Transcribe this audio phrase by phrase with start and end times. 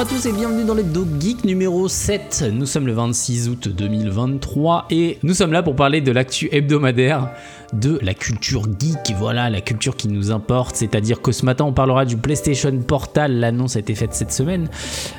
[0.00, 2.46] à tous et bienvenue dans les Dog Geek numéro 7.
[2.54, 7.28] Nous sommes le 26 août 2023 et nous sommes là pour parler de l'actu hebdomadaire
[7.74, 9.14] de la culture geek.
[9.18, 10.76] Voilà, la culture qui nous importe.
[10.76, 13.40] C'est-à-dire que ce matin, on parlera du PlayStation Portal.
[13.40, 14.70] L'annonce a été faite cette semaine.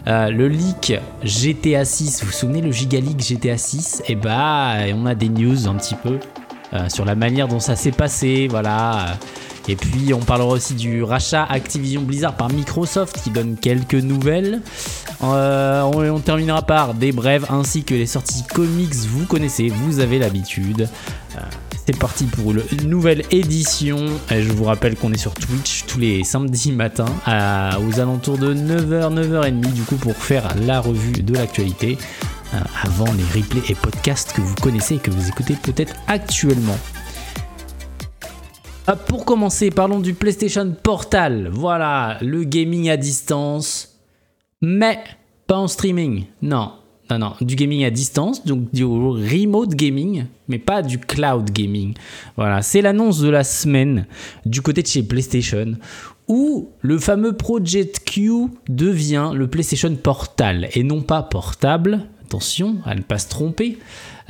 [0.08, 0.94] Euh, le leak
[1.24, 2.22] GTA 6.
[2.22, 5.76] Vous vous souvenez le Giga Leak GTA 6 Et bah, on a des news un
[5.76, 6.18] petit peu
[6.74, 8.48] euh, sur la manière dont ça s'est passé.
[8.50, 9.20] Voilà.
[9.68, 14.62] Et puis on parlera aussi du rachat Activision Blizzard par Microsoft qui donne quelques nouvelles.
[15.24, 20.20] Euh, on, terminera par des brèves ainsi que les sorties comics, vous connaissez, vous avez
[20.20, 20.90] l'habitude.
[21.38, 21.42] Euh,
[21.86, 24.06] c'est parti pour une nouvelle édition.
[24.30, 29.14] je vous rappelle qu'on est sur Twitch tous les samedis matins aux alentours de 9h,
[29.14, 31.98] 9h30 du coup pour faire la revue de l'actualité
[32.54, 36.78] euh, avant les replays et podcasts que vous connaissez et que vous écoutez peut-être actuellement.
[38.92, 41.48] Ah, pour commencer, parlons du PlayStation Portal.
[41.50, 43.98] Voilà, le gaming à distance,
[44.62, 45.00] mais
[45.48, 46.26] pas en streaming.
[46.42, 46.74] Non,
[47.10, 51.94] non, non, du gaming à distance, donc du remote gaming, mais pas du cloud gaming.
[52.36, 54.08] Voilà, c'est l'annonce de la semaine
[54.46, 55.78] du côté de chez PlayStation,
[56.28, 62.10] où le fameux Project Q devient le PlayStation Portal et non pas portable.
[62.26, 63.78] Attention à ne pas se tromper.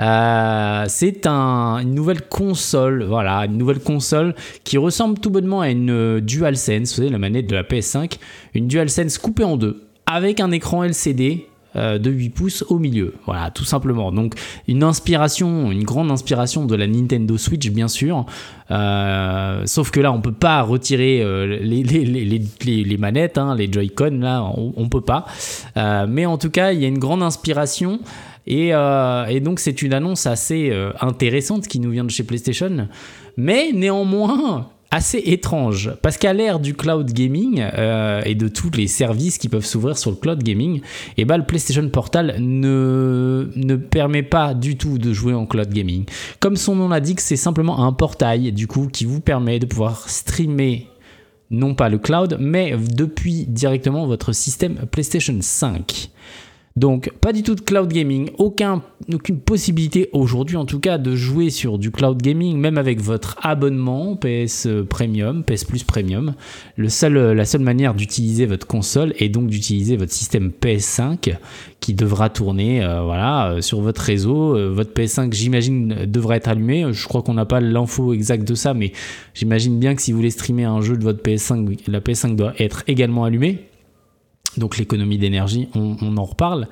[0.02, 5.92] Euh, c'est une nouvelle console, voilà, une nouvelle console qui ressemble tout bonnement à une
[5.92, 8.18] euh, DualSense, vous savez, la manette de la PS5,
[8.56, 13.14] une DualSense coupée en deux, avec un écran LCD euh, de 8 pouces au milieu.
[13.28, 14.12] Voilà, tout simplement.
[14.12, 14.34] Donc
[14.68, 18.26] une inspiration, une grande inspiration de la Nintendo Switch, bien sûr.
[18.70, 21.24] sauf que là, on peut pas retirer
[21.62, 25.28] les, les, manettes, hein, les Joy-Con, là, on, on peut pas.
[26.08, 28.00] mais en tout cas, il y a une grande inspiration.
[28.50, 32.88] Euh, et, donc c'est une annonce assez euh, intéressante qui nous vient de chez PlayStation,
[33.38, 38.88] mais néanmoins assez étrange, parce qu'à l'ère du cloud gaming euh, et de tous les
[38.88, 40.82] services qui peuvent s'ouvrir sur le cloud gaming, et
[41.20, 45.70] eh ben, le PlayStation Portal ne, ne permet pas du tout de jouer en cloud
[45.70, 46.04] gaming.
[46.42, 50.10] Comme son nom l'indique, c'est simplement un portail du coup qui vous permet de pouvoir
[50.10, 50.88] streamer
[51.52, 56.10] non pas le cloud, mais depuis directement votre système PlayStation 5.
[56.76, 58.82] Donc pas du tout de cloud gaming, aucun,
[59.14, 63.38] aucune possibilité aujourd'hui en tout cas de jouer sur du cloud gaming, même avec votre
[63.42, 66.34] abonnement PS Premium, PS Plus Premium.
[66.88, 71.36] Seul, la seule manière d'utiliser votre console est donc d'utiliser votre système PS5
[71.82, 74.56] qui devra tourner euh, voilà, euh, sur votre réseau.
[74.56, 76.86] Euh, votre PS5 j'imagine devrait être allumé.
[76.94, 78.94] Je crois qu'on n'a pas l'info exacte de ça, mais
[79.34, 82.54] j'imagine bien que si vous voulez streamer un jeu de votre PS5, la PS5 doit
[82.60, 83.71] être également allumée.
[84.58, 86.68] Donc l'économie d'énergie, on, en reparle.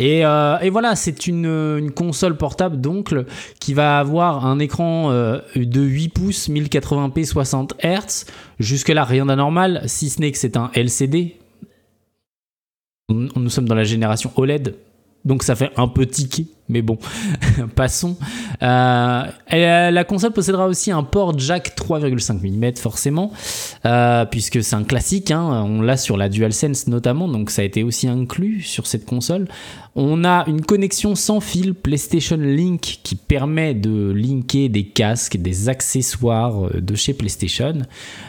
[0.00, 3.14] Euh, et, voilà, c'est une, console portable donc
[3.58, 8.26] qui va avoir un écran euh, de 8 pouces, 1080p 60 Hz.
[8.58, 11.36] Jusque-là, rien d'anormal, si ce n'est que c'est un LCD.
[13.10, 14.76] Nous sommes dans la génération OLED,
[15.24, 16.96] donc ça fait un peu tiquer, mais bon,
[17.74, 18.16] passons.
[18.62, 23.30] Euh, la console possédera aussi un port jack 3,5 mm forcément,
[23.84, 27.64] euh, puisque c'est un classique, hein, on l'a sur la DualSense notamment, donc ça a
[27.66, 29.46] été aussi inclus sur cette console.
[29.94, 35.68] On a une connexion sans fil PlayStation Link qui permet de linker des casques, des
[35.68, 37.74] accessoires euh, de chez PlayStation,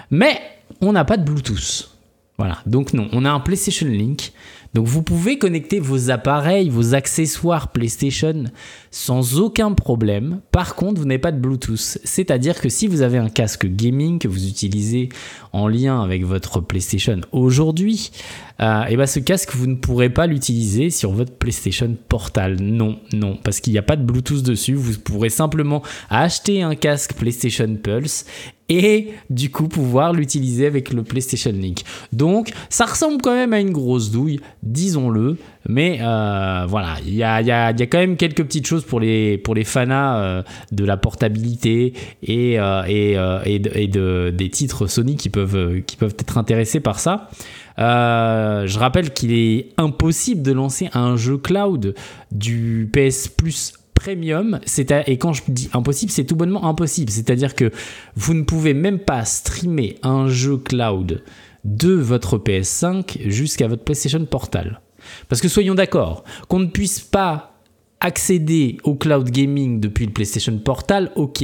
[0.09, 0.41] mais
[0.81, 1.89] on n'a pas de Bluetooth.
[2.37, 4.33] Voilà, donc non, on a un PlayStation Link
[4.73, 8.45] donc vous pouvez connecter vos appareils, vos accessoires PlayStation
[8.89, 10.39] sans aucun problème.
[10.51, 11.97] Par contre, vous n'avez pas de Bluetooth.
[12.03, 15.09] C'est-à-dire que si vous avez un casque gaming que vous utilisez
[15.51, 18.11] en lien avec votre PlayStation aujourd'hui,
[18.59, 22.57] et euh, eh ben ce casque, vous ne pourrez pas l'utiliser sur votre PlayStation Portal.
[22.61, 24.75] Non, non, parce qu'il n'y a pas de Bluetooth dessus.
[24.75, 28.25] Vous pourrez simplement acheter un casque PlayStation Pulse
[28.71, 31.81] et du coup pouvoir l'utiliser avec le PlayStation Link.
[32.13, 35.37] Donc ça ressemble quand même à une grosse douille, disons-le,
[35.67, 40.41] mais euh, voilà, il y a, quand même quelques petites choses pour les, pour euh,
[40.71, 41.93] de la portabilité
[42.23, 47.29] et, euh, des titres Sony qui peuvent, qui peuvent être intéressés par ça.
[47.77, 51.93] je rappelle qu'il est impossible de lancer un jeu cloud
[52.31, 54.59] du PS Plus premium,
[55.07, 57.11] et quand je dis impossible, c'est tout bonnement impossible.
[57.11, 57.71] C'est-à-dire que
[58.15, 61.23] vous ne pouvez même pas streamer un jeu cloud
[61.63, 64.81] de votre PS5 jusqu'à votre PlayStation Portal.
[65.29, 67.59] Parce que soyons d'accord, qu'on ne puisse pas
[67.99, 71.43] accéder au cloud gaming depuis le PlayStation Portal, ok.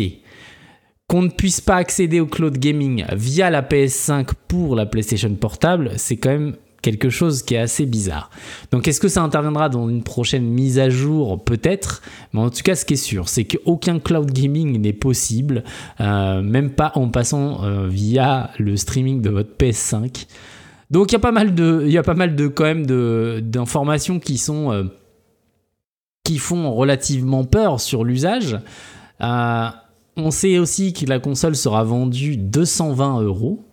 [1.08, 5.92] Qu'on ne puisse pas accéder au cloud gaming via la PS5 pour la PlayStation Portable,
[5.98, 8.30] c'est quand même quelque chose qui est assez bizarre.
[8.72, 11.44] Donc est-ce que ça interviendra dans une prochaine mise à jour?
[11.44, 12.02] Peut-être,
[12.34, 15.64] mais en tout cas ce qui est sûr, c'est qu'aucun cloud gaming n'est possible,
[16.00, 20.28] euh, même pas en passant euh, via le streaming de votre PS5.
[20.92, 21.54] Donc il y a pas mal
[21.90, 22.86] y a pas mal de quand même
[23.42, 24.90] d'informations qui sont
[26.24, 28.58] qui font relativement peur sur l'usage.
[29.20, 33.66] on sait aussi que la console sera vendue 220 euros,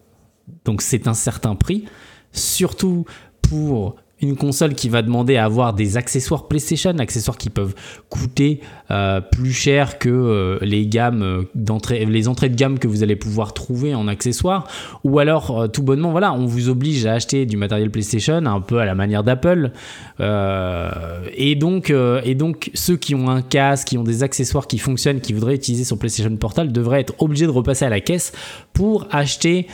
[0.64, 1.84] donc c'est un certain prix,
[2.34, 3.04] surtout
[3.42, 7.74] pour une console qui va demander à avoir des accessoires PlayStation, accessoires qui peuvent
[8.08, 8.60] coûter
[8.90, 13.02] euh, plus cher que euh, les gammes euh, d'entrée, les entrées de gamme que vous
[13.02, 14.66] allez pouvoir trouver en accessoires,
[15.02, 18.78] ou alors tout bonnement, voilà, on vous oblige à acheter du matériel PlayStation un peu
[18.78, 19.72] à la manière d'Apple,
[20.20, 25.20] et donc et donc ceux qui ont un casque, qui ont des accessoires qui fonctionnent,
[25.20, 28.32] qui voudraient utiliser son PlayStation Portal, devraient être obligés de repasser à la caisse
[28.72, 29.66] pour acheter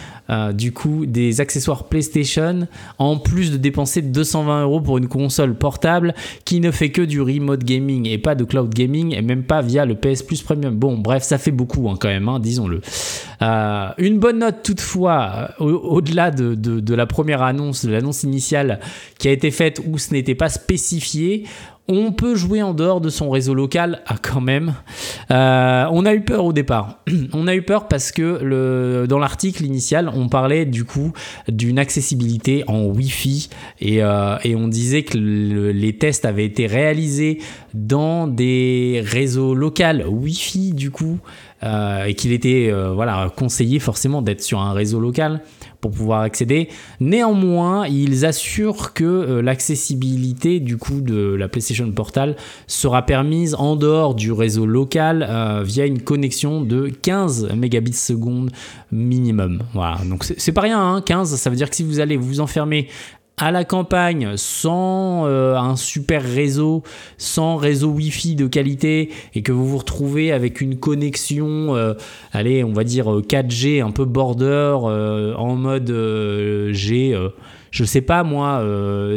[0.52, 2.68] du coup des accessoires PlayStation
[2.98, 7.20] en plus de dépenser 220 euros pour une console portable qui ne fait que du
[7.20, 10.74] remote gaming et pas de cloud gaming et même pas via le PS Plus Premium.
[10.74, 12.80] Bon, bref, ça fait beaucoup hein, quand même, hein, disons-le.
[13.42, 18.80] Euh, une bonne note toutefois, euh, au-delà de, de, la première annonce, de l'annonce initiale
[19.18, 21.44] qui a été faite où ce n'était pas spécifié,
[21.90, 24.74] on peut jouer en dehors de son réseau local ah, quand même.
[25.30, 27.00] Euh, on a eu peur au départ.
[27.32, 31.12] on a eu peur parce que dans l'article initial, on parlait du coup
[31.48, 33.50] d'une accessibilité en Wi-Fi
[33.80, 37.38] et, euh, et on disait que les tests avaient été réalisés
[37.74, 41.18] dans des réseaux locaux Wi-Fi du coup
[41.62, 45.42] euh, et qu'il était voilà conseillé forcément d'être sur un réseau local
[45.80, 46.68] pour pouvoir accéder.
[47.00, 52.36] Néanmoins, ils assurent que euh, l'accessibilité du coup de la PlayStation Portal
[52.66, 58.50] sera permise en dehors du réseau local euh, via une connexion de 15 mégabits seconde
[58.92, 59.62] minimum.
[59.72, 61.36] Voilà, donc c'est pas rien, 15, hein.
[61.36, 62.88] ça veut dire que si vous allez vous enfermer
[63.40, 66.82] à la campagne, sans euh, un super réseau,
[67.16, 71.94] sans réseau Wi-Fi de qualité, et que vous vous retrouvez avec une connexion, euh,
[72.32, 74.76] allez, on va dire 4G, euh, un peu border,
[75.36, 75.90] en mode
[76.72, 77.18] G,
[77.70, 78.62] je sais pas moi,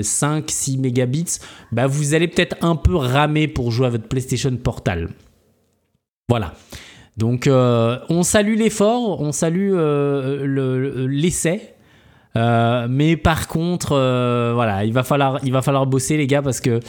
[0.02, 1.40] 5-6 mégabits,
[1.74, 5.10] bah vous allez peut-être un peu ramer pour jouer à votre PlayStation Portal.
[6.30, 6.54] Voilà.
[7.18, 9.74] Donc on salue l'effort, on salue
[11.10, 11.73] l'essai,
[12.36, 16.62] mais par contre, euh, voilà, il va falloir, il va falloir bosser les gars parce
[16.62, 16.80] que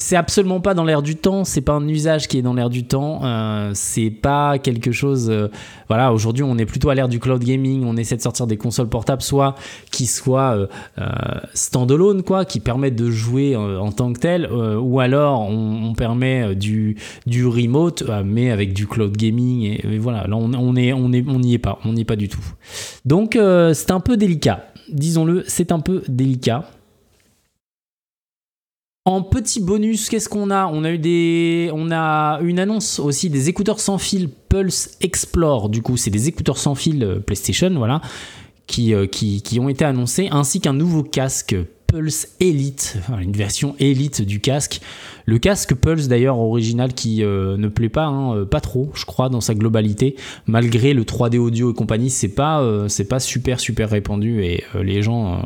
[0.00, 2.70] c'est absolument pas dans l'air du temps, c'est pas un usage qui est dans l'air
[2.70, 5.28] du temps, euh, c'est pas quelque chose.
[5.28, 5.48] Euh,
[5.88, 8.56] voilà, aujourd'hui on est plutôt à l'ère du cloud gaming, on essaie de sortir des
[8.56, 9.56] consoles portables, soit
[9.90, 10.66] qui soient euh,
[10.98, 11.08] euh
[11.52, 16.54] standalone, quoi, qui permettent de jouer en tant que tel, ou alors on, on permet
[16.54, 16.96] du,
[17.26, 21.24] du remote, mais avec du cloud gaming, et, voilà, là on, on, est, on, est,
[21.26, 22.44] on n'y est pas, on n'y est pas du tout.
[23.04, 23.36] Donc
[23.72, 26.70] c'est un peu délicat, disons-le, c'est un peu délicat.
[29.08, 30.66] En petit bonus, qu'est-ce qu'on a?
[30.66, 35.70] On a eu des, on a une annonce aussi des écouteurs sans fil Pulse Explore.
[35.70, 38.02] Du coup, c'est des écouteurs sans fil euh, PlayStation, voilà,
[38.78, 41.56] euh, qui ont été annoncés, ainsi qu'un nouveau casque
[41.86, 44.82] Pulse Elite, une version Elite du casque.
[45.28, 49.28] Le casque Pulse d'ailleurs original qui euh, ne plaît pas, hein, pas trop, je crois,
[49.28, 50.16] dans sa globalité,
[50.46, 55.02] malgré le 3D audio et compagnie, c'est pas, c'est pas super super répandu et les
[55.02, 55.42] gens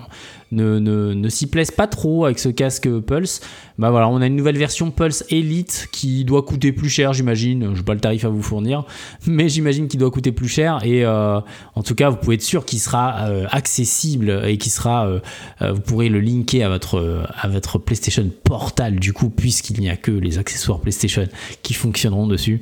[0.52, 3.40] ne, ne, s'y plaisent pas trop avec ce casque Pulse,
[3.78, 7.74] bah voilà, on a une nouvelle version Pulse Elite qui doit coûter plus cher, j'imagine.
[7.74, 8.84] Je pas le tarif à vous fournir,
[9.26, 10.80] mais j'imagine qu'il doit coûter plus cher.
[10.84, 11.40] Et euh,
[11.74, 15.20] en tout cas, vous pouvez être sûr qu'il sera euh, accessible et qu'il sera, euh,
[15.60, 19.96] vous pourrez le linker à votre, à votre PlayStation Portal du coup, puisqu'il n'y a
[19.96, 21.26] que les accessoires PlayStation
[21.62, 22.60] qui fonctionneront dessus.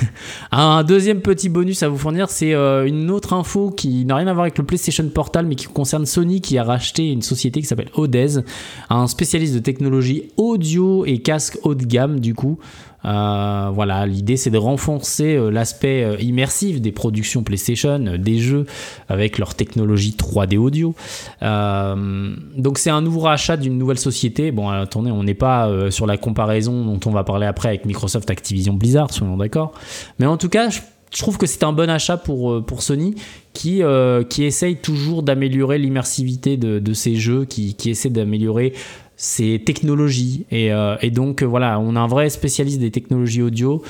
[0.52, 4.32] Un deuxième petit bonus à vous fournir, c'est une autre info qui n'a rien à
[4.32, 7.66] voir avec le PlayStation Portal, mais qui concerne Sony qui a racheté une société qui
[7.66, 8.40] s'appelle Odez,
[8.88, 12.58] un spécialiste de technologie audio et casque haut de gamme du coup.
[13.04, 18.66] Euh, voilà, l'idée c'est de renforcer euh, l'aspect euh, immersif des productions PlayStation, des jeux
[19.08, 20.94] avec leur technologie 3D audio.
[21.40, 24.50] donc c'est un nouveau rachat d'une nouvelle société.
[24.52, 28.30] Bon, attendez, on n'est pas sur la comparaison dont on va parler après avec Microsoft
[28.30, 29.72] Activision Blizzard, soyons d'accord.
[30.18, 33.14] Mais en tout cas, je trouve que c'est un bon achat pour, Sony
[33.52, 33.82] qui,
[34.28, 38.74] qui essaye toujours d'améliorer l'immersivité de, de, ses jeux, qui, qui essaie d'améliorer
[39.20, 40.46] ses technologies.
[40.50, 43.82] Et, euh, donc voilà, on a un vrai spécialiste des technologies audio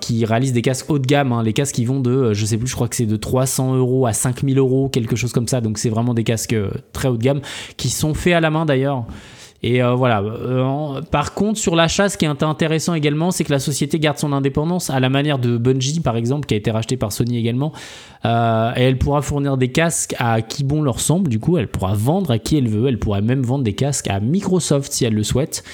[0.00, 1.32] qui réalise des casques haut de gamme.
[1.32, 1.42] Hein.
[1.42, 4.06] Les casques qui vont de, je sais plus, je crois que c'est de 300 euros
[4.06, 5.62] à 5000 euros, quelque chose comme ça.
[5.62, 6.56] Donc c'est vraiment des casques
[6.92, 7.40] très haut de gamme
[7.78, 9.06] qui sont faits à la main d'ailleurs.
[9.62, 10.22] Et euh, voilà.
[10.22, 14.18] Euh, par contre, sur l'achat, ce qui est intéressant également, c'est que la société garde
[14.18, 17.38] son indépendance à la manière de Bungie, par exemple, qui a été racheté par Sony
[17.38, 17.72] également.
[18.24, 21.28] Euh, et elle pourra fournir des casques à qui bon leur semble.
[21.28, 22.86] Du coup, elle pourra vendre à qui elle veut.
[22.88, 25.64] Elle pourra même vendre des casques à Microsoft si elle le souhaite.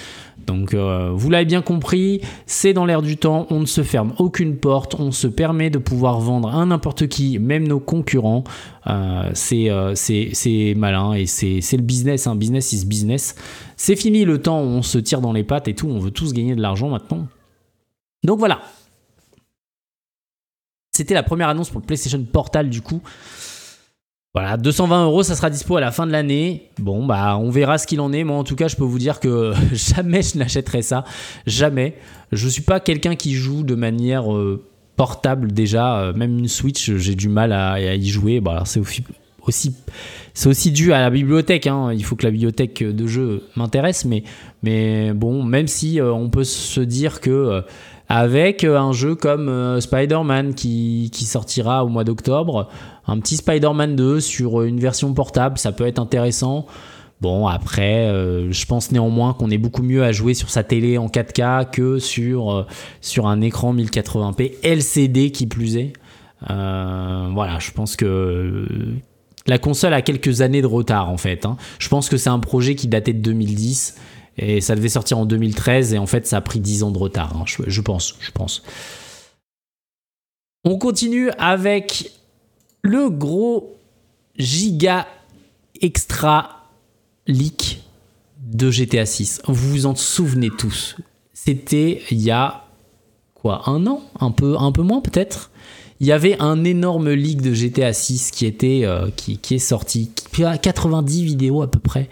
[0.46, 4.14] Donc euh, vous l'avez bien compris, c'est dans l'air du temps, on ne se ferme
[4.18, 8.44] aucune porte, on se permet de pouvoir vendre à n'importe qui, même nos concurrents.
[8.86, 13.34] Euh, euh, c'est malin et c'est le business, un business is business.
[13.76, 16.10] C'est fini le temps où on se tire dans les pattes et tout, on veut
[16.10, 17.26] tous gagner de l'argent maintenant.
[18.22, 18.60] Donc voilà.
[20.92, 23.00] C'était la première annonce pour le PlayStation Portal du coup.
[24.35, 26.69] Voilà, 220 euros, ça sera dispo à la fin de l'année.
[26.81, 28.25] Bon, bah, on verra ce qu'il en est.
[28.25, 31.05] Moi, en tout cas, je peux vous dire que jamais je n'achèterai ça.
[31.47, 31.95] Jamais.
[32.33, 34.61] Je suis pas quelqu'un qui joue de manière euh,
[34.97, 36.00] portable déjà.
[36.00, 38.41] Euh, même une Switch, j'ai du mal à, y jouer.
[38.41, 38.81] Bah, c'est
[40.49, 41.69] aussi, dû à la bibliothèque.
[41.69, 41.93] Hein.
[41.93, 44.05] Il faut que la bibliothèque de jeu m'intéresse.
[44.05, 44.25] Mais,
[44.64, 47.62] mais bon, même si euh, on peut se dire que
[48.08, 52.68] avec un jeu comme Spider-Man qui, qui sortira au mois d'octobre
[53.06, 56.66] un petit Spider-Man 2 sur une version portable, ça peut être intéressant.
[57.20, 60.99] Bon, après, euh, je pense néanmoins qu'on est beaucoup mieux à jouer sur sa télé
[60.99, 62.66] en 4K que sur, euh,
[63.00, 65.92] sur un écran 1080p LCD qui plus est.
[66.50, 68.66] Euh, voilà, je pense que
[69.46, 71.46] la console a quelques années de retard en fait.
[71.46, 71.56] Hein.
[71.78, 73.96] Je pense que c'est un projet qui datait de 2010
[74.37, 76.99] et ça devait sortir en 2013 et en fait ça a pris 10 ans de
[76.99, 77.37] retard.
[77.37, 77.45] Hein.
[77.47, 78.62] je pense, je pense.
[80.64, 82.12] On continue avec
[82.83, 83.76] le gros
[84.37, 85.07] giga
[85.81, 86.71] extra
[87.26, 87.83] leak
[88.38, 89.43] de GTA 6.
[89.47, 90.97] Vous vous en souvenez tous.
[91.33, 92.67] C'était il y a
[93.35, 95.50] quoi un an, un peu un peu moins peut-être?
[96.00, 100.10] Il y avait un énorme leak de GTA 6 qui était euh, qui, est sorti,
[100.32, 102.08] qui a 90 vidéos à peu près,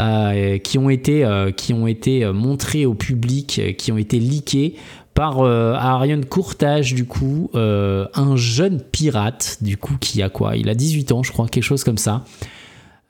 [0.00, 4.76] euh, qui ont été euh, qui ont été montrées au public, qui ont été leakées
[5.12, 10.56] par Ariane Courtage, du coup, un jeune pirate, du coup, qui a quoi?
[10.56, 12.24] Il a 18 ans, je crois, quelque chose comme ça.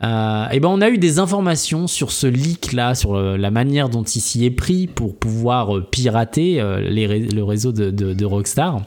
[0.02, 4.04] Et ben on a eu des informations sur ce leak là, sur la manière dont
[4.04, 8.80] il s'y est pris pour pouvoir pirater le réseau de, Rockstar.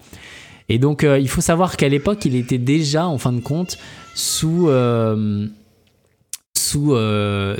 [0.71, 3.77] Et donc il faut savoir qu'à l'époque il était déjà en fin de compte
[4.15, 4.69] sous
[6.57, 6.95] sous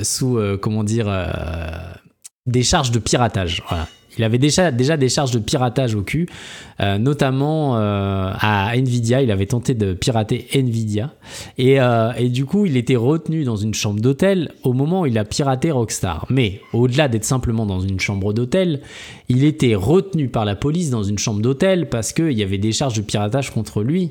[0.02, 1.12] sous comment dire
[2.46, 3.62] des charges de piratage.
[4.18, 6.28] Il avait déjà, déjà des charges de piratage au cul,
[6.80, 9.22] euh, notamment euh, à Nvidia.
[9.22, 11.14] Il avait tenté de pirater Nvidia.
[11.58, 15.16] Euh, et, du coup, il était retenu dans une chambre d'hôtel au moment où il
[15.18, 16.26] a piraté Rockstar.
[16.30, 18.80] Mais au-delà d'être simplement dans une chambre d'hôtel,
[19.28, 22.72] il était retenu par la police dans une chambre d'hôtel parce qu'il y avait des
[22.72, 24.10] charges de piratage contre lui.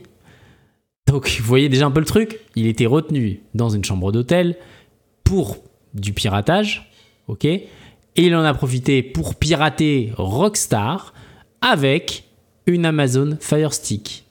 [1.07, 4.55] Donc, vous voyez déjà un peu le truc Il était retenu dans une chambre d'hôtel
[5.23, 5.57] pour
[5.93, 6.89] du piratage.
[7.27, 7.47] Ok?
[8.15, 11.13] Et il en a profité pour pirater Rockstar
[11.61, 12.25] avec
[12.67, 14.25] une Amazon Fire Stick.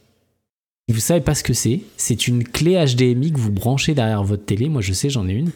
[0.89, 1.81] Vous savez pas ce que c'est?
[1.97, 4.69] C'est une clé HDMI que vous branchez derrière votre télé.
[4.69, 5.53] Moi, je sais, j'en ai une.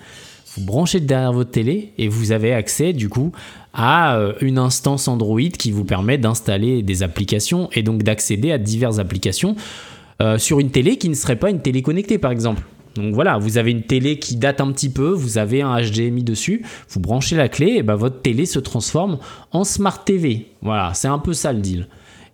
[0.57, 3.33] Vous branchez derrière votre télé et vous avez accès du coup
[3.73, 8.59] à euh, une instance Android qui vous permet d'installer des applications et donc d'accéder à
[8.59, 9.57] diverses applications
[10.23, 12.63] euh, sur une télé qui ne serait pas une télé connectée par exemple.
[12.95, 16.23] Donc voilà, vous avez une télé qui date un petit peu, vous avez un HDMI
[16.23, 19.19] dessus, vous branchez la clé, et bah votre télé se transforme
[19.53, 20.47] en Smart TV.
[20.63, 21.89] Voilà, c'est un peu ça le deal.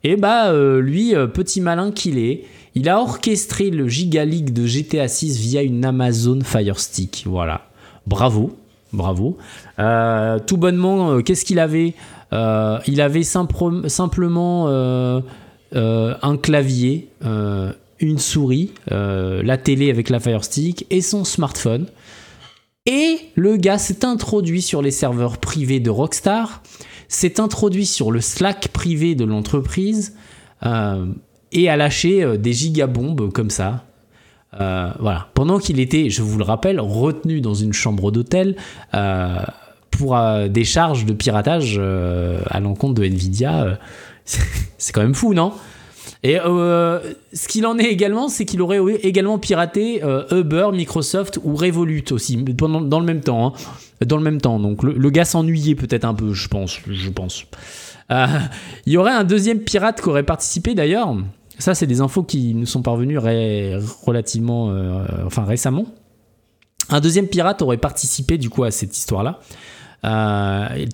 [0.04, 4.66] Et bah euh, lui, euh, petit malin qu'il est, il a orchestré le Giga de
[4.66, 7.24] GTA 6 via une Amazon Fire Stick.
[7.26, 7.62] Voilà,
[8.06, 8.56] bravo,
[8.92, 9.36] bravo.
[9.78, 11.94] Euh, tout bonnement, qu'est-ce qu'il avait?
[12.32, 14.68] Il avait simplement
[15.72, 17.08] un clavier
[18.00, 21.86] une souris, euh, la télé avec la Fire Stick et son smartphone.
[22.86, 26.62] Et le gars s'est introduit sur les serveurs privés de Rockstar,
[27.08, 30.16] s'est introduit sur le Slack privé de l'entreprise
[30.64, 31.06] euh,
[31.52, 33.84] et a lâché euh, des gigabombes comme ça.
[34.52, 35.28] voilà.
[35.34, 38.56] Pendant qu'il était, je vous le rappelle, retenu dans une chambre d'hôtel
[39.90, 40.16] pour
[40.48, 43.78] des charges de piratage à l'encontre de Nvidia,
[44.24, 45.52] c'est quand même fou, non?
[46.22, 47.00] Et euh,
[47.32, 52.04] ce qu'il en est également, c'est qu'il aurait également piraté euh, Uber, Microsoft ou Revolut
[52.10, 53.46] aussi, dans le même temps.
[53.46, 53.52] Hein.
[54.04, 54.58] Dans le même temps.
[54.58, 56.78] Donc le, gars s'ennuyait peut-être un peu, je pense.
[56.86, 57.46] Je pense.
[58.10, 58.26] Euh,
[58.86, 61.16] il y aurait un deuxième pirate qui aurait participé d'ailleurs.
[61.58, 64.74] Ça, c'est des infos qui nous sont parvenues relativement,
[65.26, 65.84] enfin récemment.
[66.88, 69.40] Un deuxième pirate aurait participé du coup à cette histoire-là.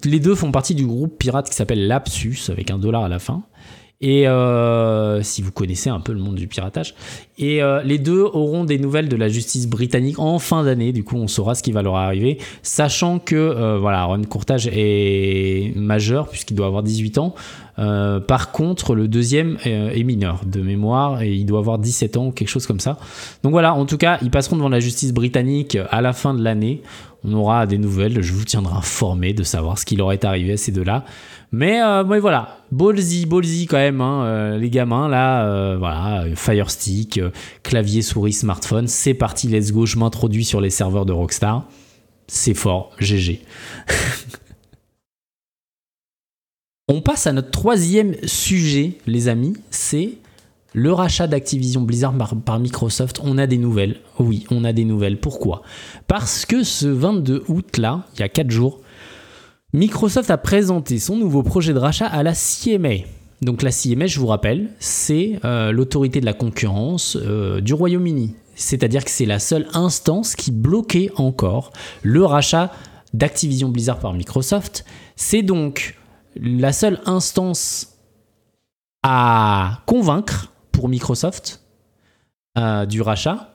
[0.04, 3.20] les deux font partie du groupe pirate qui s'appelle Lapsus avec un dollar à la
[3.20, 3.44] fin.
[4.00, 6.94] Et euh, si vous connaissez un peu le monde du piratage.
[7.38, 10.92] Et euh, les deux auront des nouvelles de la justice britannique en fin d'année.
[10.92, 12.38] Du coup, on saura ce qui va leur arriver.
[12.62, 17.34] Sachant que, euh, voilà, Ron Courtage est majeur puisqu'il doit avoir 18 ans.
[17.76, 22.48] Par contre, le deuxième est mineur de mémoire et il doit avoir 17 ans, quelque
[22.48, 22.98] chose comme ça.
[23.42, 26.42] Donc voilà, en tout cas, ils passeront devant la justice britannique à la fin de
[26.42, 26.82] l'année.
[27.24, 28.22] on aura des nouvelles.
[28.22, 31.04] Je vous tiendrai informé de savoir ce qui leur est arrivé à ces deux-là.
[31.52, 36.70] Mais, euh, voilà, ballsy, ballsy quand même, hein, euh, les gamins là, euh, voilà, Fire
[36.70, 37.20] Stick,
[37.62, 41.64] clavier, souris, smartphone, c'est parti, let's go, je m'introduis sur les serveurs de Rockstar.
[42.26, 43.40] C'est fort, GG.
[46.88, 50.18] On passe à notre troisième sujet, les amis, c'est
[50.72, 52.14] le rachat d'Activision Blizzard
[52.44, 53.96] par, Microsoft, on a des nouvelles.
[54.20, 55.18] Oui, on a des nouvelles.
[55.18, 55.62] Pourquoi?
[56.06, 58.82] Parce que ce 22 août, là, il y a 4 jours,
[59.72, 63.04] Microsoft a présenté son nouveau projet de rachat à la CMA.
[63.42, 68.36] Donc la CMA, je vous rappelle, c'est euh, l'autorité de la concurrence euh, du Royaume-Uni.
[68.54, 71.72] C'est-à-dire que c'est la seule instance qui bloquait encore
[72.04, 72.70] le rachat
[73.12, 74.84] d'Activision Blizzard par Microsoft.
[75.16, 75.96] C'est donc
[76.40, 77.96] la seule instance
[79.02, 81.62] à convaincre pour Microsoft
[82.58, 83.54] euh, du rachat.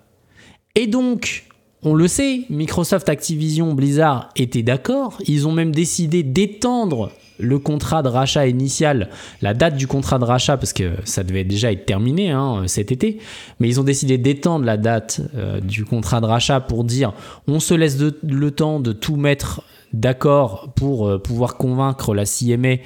[0.76, 1.46] Et donc,
[1.84, 5.18] on le sait, Microsoft, Activision, Blizzard étaient d'accord.
[5.28, 9.10] Ils ont même décidé d'étendre le contrat de rachat initial,
[9.42, 12.92] la date du contrat de rachat, parce que ça devait déjà être terminé hein, cet
[12.92, 13.18] été,
[13.60, 17.14] mais ils ont décidé d'étendre la date euh, du contrat de rachat pour dire
[17.48, 22.82] on se laisse le temps de tout mettre d'accord pour euh, pouvoir convaincre la CMA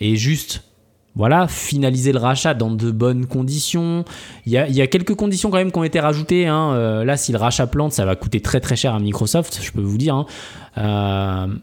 [0.00, 0.64] et juste
[1.16, 4.04] voilà, finaliser le rachat dans de bonnes conditions.
[4.46, 6.48] Il y a, quelques conditions quand même qui ont été rajoutées.
[6.48, 6.72] Hein.
[6.72, 9.70] Euh, là, si le rachat plante, ça va coûter très très cher à Microsoft, je
[9.70, 10.16] peux vous dire.
[10.16, 10.26] Hein.
[10.78, 11.54] Euh,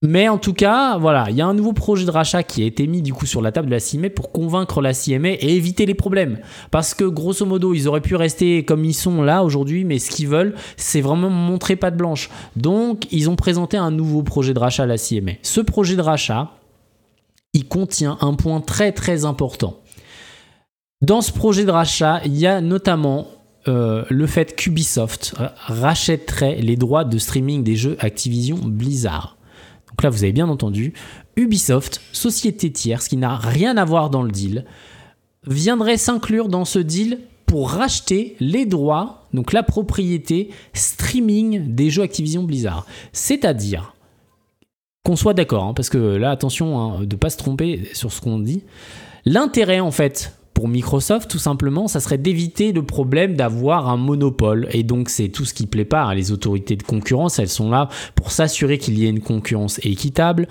[0.00, 2.66] mais en tout cas, voilà, il y a un nouveau projet de rachat qui a
[2.66, 5.56] été mis du coup sur la table de la CIMA pour convaincre la CMA et
[5.56, 6.38] éviter les problèmes.
[6.70, 10.10] Parce que grosso modo, ils auraient pu rester comme ils sont là aujourd'hui, mais ce
[10.10, 12.30] qu'ils veulent, c'est vraiment montrer pas de blanche.
[12.54, 15.32] Donc, ils ont présenté un nouveau projet de rachat à la CMA.
[15.42, 16.52] Ce projet de rachat,
[17.52, 19.80] il contient un point très très important.
[21.02, 23.26] Dans ce projet de rachat, il y a notamment
[23.66, 25.34] euh, le fait qu'Ubisoft
[25.66, 29.37] rachèterait les droits de streaming des jeux Activision Blizzard.
[29.98, 30.92] Donc là, vous avez bien entendu,
[31.34, 34.64] Ubisoft, société tierce qui n'a rien à voir dans le deal,
[35.44, 42.02] viendrait s'inclure dans ce deal pour racheter les droits, donc la propriété streaming des jeux
[42.02, 42.86] Activision Blizzard.
[43.12, 43.96] C'est-à-dire
[45.04, 48.12] qu'on soit d'accord, hein, parce que là, attention hein, de ne pas se tromper sur
[48.12, 48.62] ce qu'on dit.
[49.24, 54.66] L'intérêt, en fait, pour Microsoft, tout simplement, ça serait d'éviter le problème d'avoir un monopole.
[54.72, 56.12] Et donc, c'est tout ce qui plaît pas.
[56.14, 60.48] Les autorités de concurrence, elles sont là pour s'assurer qu'il y ait une concurrence équitable.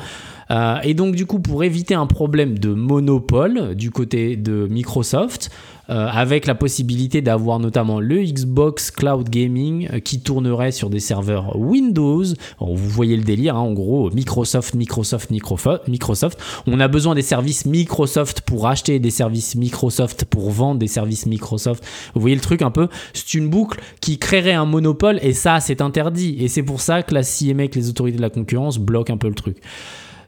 [0.49, 5.49] Euh, et donc, du coup, pour éviter un problème de monopole du côté de Microsoft,
[5.89, 10.99] euh, avec la possibilité d'avoir notamment le Xbox Cloud Gaming euh, qui tournerait sur des
[10.99, 12.23] serveurs Windows.
[12.59, 16.39] vous voyez le délire, hein, en gros, Microsoft, Microsoft, Microsoft.
[16.65, 21.25] On a besoin des services Microsoft pour acheter des services Microsoft, pour vendre des services
[21.25, 21.83] Microsoft.
[22.13, 22.87] Vous voyez le truc un peu?
[23.13, 26.35] C'est une boucle qui créerait un monopole et ça, c'est interdit.
[26.39, 29.27] Et c'est pour ça que la CMA, les autorités de la concurrence, bloquent un peu
[29.27, 29.57] le truc.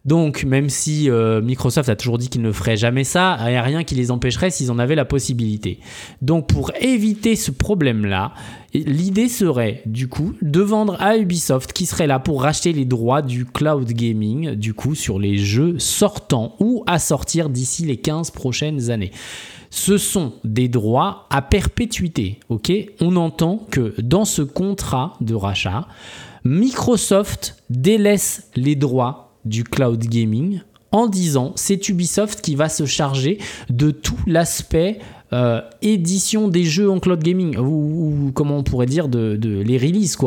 [0.10, 3.58] Donc, même si euh, Microsoft a toujours dit qu'il ne ferait jamais ça, il n'y
[3.58, 5.78] a rien qui les empêcherait s'ils en avaient la possibilité.
[6.24, 8.34] Donc, pour éviter ce problème-là,
[8.74, 13.22] l'idée serait du coup de vendre à Ubisoft qui serait là pour racheter les droits
[13.22, 18.32] du cloud gaming, du coup, sur les jeux sortants ou à sortir d'ici les 15
[18.32, 19.12] prochaines années
[19.72, 22.40] ce sont des droits à perpétuité.
[22.50, 25.88] Ok, on entend que dans ce contrat de rachat,
[26.44, 33.38] Microsoft délaisse les droits du cloud gaming en disant c'est Ubisoft qui va se charger
[33.70, 35.00] de tout l'aspect
[35.32, 40.18] euh, édition des jeux en cloud gaming, ou, comment on pourrait dire les releases,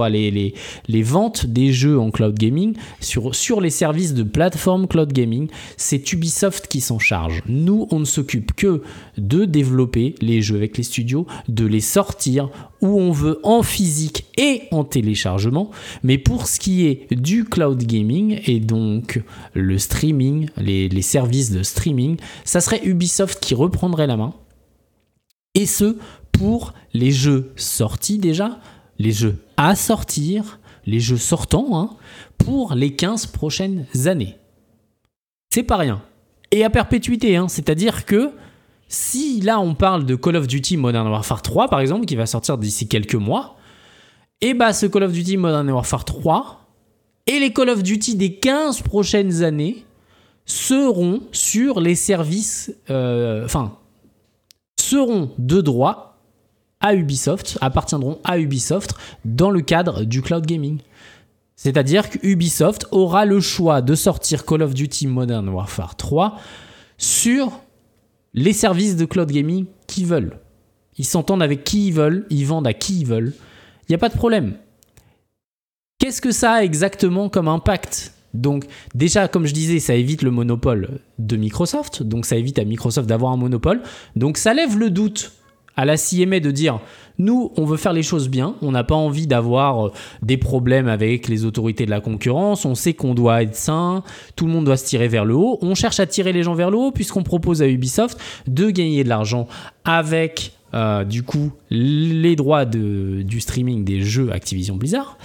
[0.89, 6.13] les, ventes des jeux en cloud gaming sur, les services de plateforme cloud gaming, c'est
[6.13, 7.43] Ubisoft qui s'en charge.
[7.47, 8.83] Nous, on ne s'occupe que
[9.19, 12.49] de développer les jeux avec les studios, de les sortir
[12.81, 15.71] où on veut en physique et en téléchargement,
[16.03, 19.23] mais pour ce qui est du cloud gaming et donc
[19.55, 24.35] le streaming, les services de streaming, ça serait Ubisoft qui reprendrait la main
[25.55, 25.97] et ce,
[26.33, 28.59] pour les jeux sortis déjà,
[28.99, 31.91] les jeux à sortir, les jeux sortants, hein,
[32.39, 34.37] pour les 15 prochaines années.
[35.53, 36.03] C'est pas rien.
[36.51, 38.31] Et à perpétuité, hein, c'est-à-dire que
[38.89, 42.27] si là on parle de Call of Duty Modern Warfare 3 par exemple, qui va
[42.27, 43.57] sortir d'ici quelques mois,
[44.41, 46.63] et eh bah ce Call of Duty Modern Warfare 3
[47.27, 49.85] et les Call of Duty des 15 prochaines années
[50.45, 53.47] seront sur les services, euh,
[54.93, 56.19] seront de droit
[56.81, 60.81] à Ubisoft, appartiendront à Ubisoft dans le cadre du cloud gaming.
[61.57, 66.39] C'est-à-dire que Ubisoft aura le choix de sortir Call of Duty Modern Warfare 3
[66.99, 67.61] sur
[68.35, 70.39] les services de cloud gaming qu'ils veulent.
[70.99, 73.33] Ils s'entendent avec qui ils veulent, ils vendent à qui ils veulent.
[73.89, 74.57] Il n'y a pas de problème.
[75.99, 78.13] Qu'est-ce que ça a exactement comme impact?
[78.35, 78.65] Donc
[78.95, 83.09] déjà, comme je disais, ça évite le monopole de Microsoft, donc ça évite à Microsoft
[83.09, 83.83] d'avoir un monopole,
[84.17, 85.33] donc ça lève le doute
[85.77, 86.81] à la CMA de dire
[87.19, 89.93] nous, on veut faire les choses bien, on n'a pas envie d'avoir euh,
[90.23, 94.03] des problèmes avec les autorités de la concurrence, on sait qu'on doit être sain,
[94.35, 96.55] tout le monde doit se tirer vers le haut, on cherche à tirer les gens
[96.55, 99.47] vers le haut puisqu'on propose à Ubisoft de gagner de l'argent
[99.85, 105.19] avec euh, du coup les droits du streaming des jeux Activision Blizzard.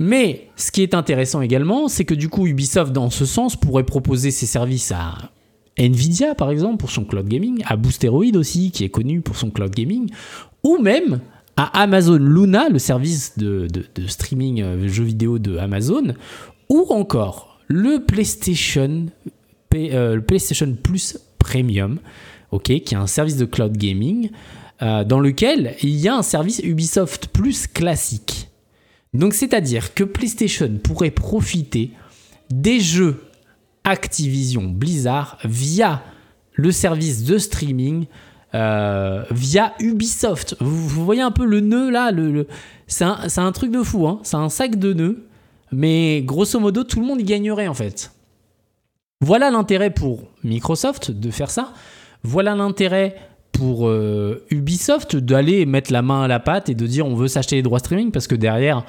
[0.00, 3.84] Mais ce qui est intéressant également, c'est que du coup Ubisoft dans ce sens pourrait
[3.84, 5.30] proposer ses services à
[5.78, 9.50] Nvidia par exemple pour son cloud gaming, à Boosteroid aussi qui est connu pour son
[9.50, 10.10] cloud gaming,
[10.64, 11.20] ou même
[11.58, 13.68] à Amazon Luna, le service de,
[14.06, 16.14] streaming euh, jeux vidéo de Amazon,
[16.70, 19.06] ou encore le PlayStation,
[19.74, 21.98] euh, PlayStation Plus Premium,
[22.64, 24.30] qui est un service de cloud gaming
[24.80, 28.49] euh, dans lequel il y a un service Ubisoft Plus classique.
[29.14, 31.90] Donc c'est-à-dire que PlayStation pourrait profiter
[32.50, 33.24] des jeux
[33.84, 36.02] Activision Blizzard via
[36.54, 38.06] le service de streaming
[38.54, 40.56] euh, via Ubisoft.
[40.60, 42.46] Vous, voyez un peu le nœud là le,
[42.86, 44.20] C'est un, truc de fou, hein.
[44.22, 45.26] c'est un sac de nœuds.
[45.72, 48.12] Mais grosso modo, tout le monde y gagnerait en fait.
[49.20, 51.72] Voilà l'intérêt pour Microsoft de faire ça.
[52.22, 53.16] Voilà l'intérêt
[53.60, 57.28] pour euh, Ubisoft d'aller mettre la main à la pâte et de dire on veut
[57.28, 58.86] s'acheter les droits streaming parce que derrière,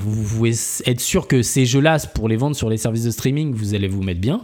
[0.00, 0.54] vous pouvez
[0.86, 3.86] être sûr que ces jeux-là, pour les vendre sur les services de streaming, vous allez
[3.86, 4.40] vous mettre bien.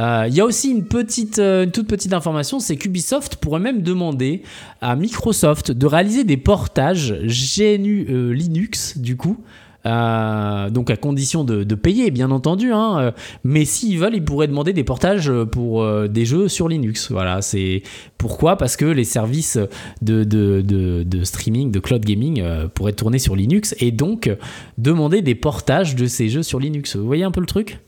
[0.00, 3.60] Euh, il y a aussi une, petite, euh, une toute petite information, c'est qu'Ubisoft pourrait
[3.60, 4.42] même demander
[4.80, 9.36] à Microsoft de réaliser des portages GNU Linux, du coup,
[9.86, 12.72] euh, donc à condition de, payer, bien entendu.
[12.72, 13.10] Hein, euh,
[13.42, 17.10] mais s'ils veulent, ils pourraient demander des portages pour euh, des jeux sur Linux.
[17.10, 17.82] Voilà, c'est
[18.16, 18.56] pourquoi?
[18.56, 19.58] Parce que les services
[20.02, 22.42] de, de, streaming, de cloud gaming
[22.74, 24.30] pourraient tourner sur Linux et donc
[24.78, 26.96] demander des portages de ces jeux sur Linux.
[26.96, 27.78] Vous voyez un peu le truc?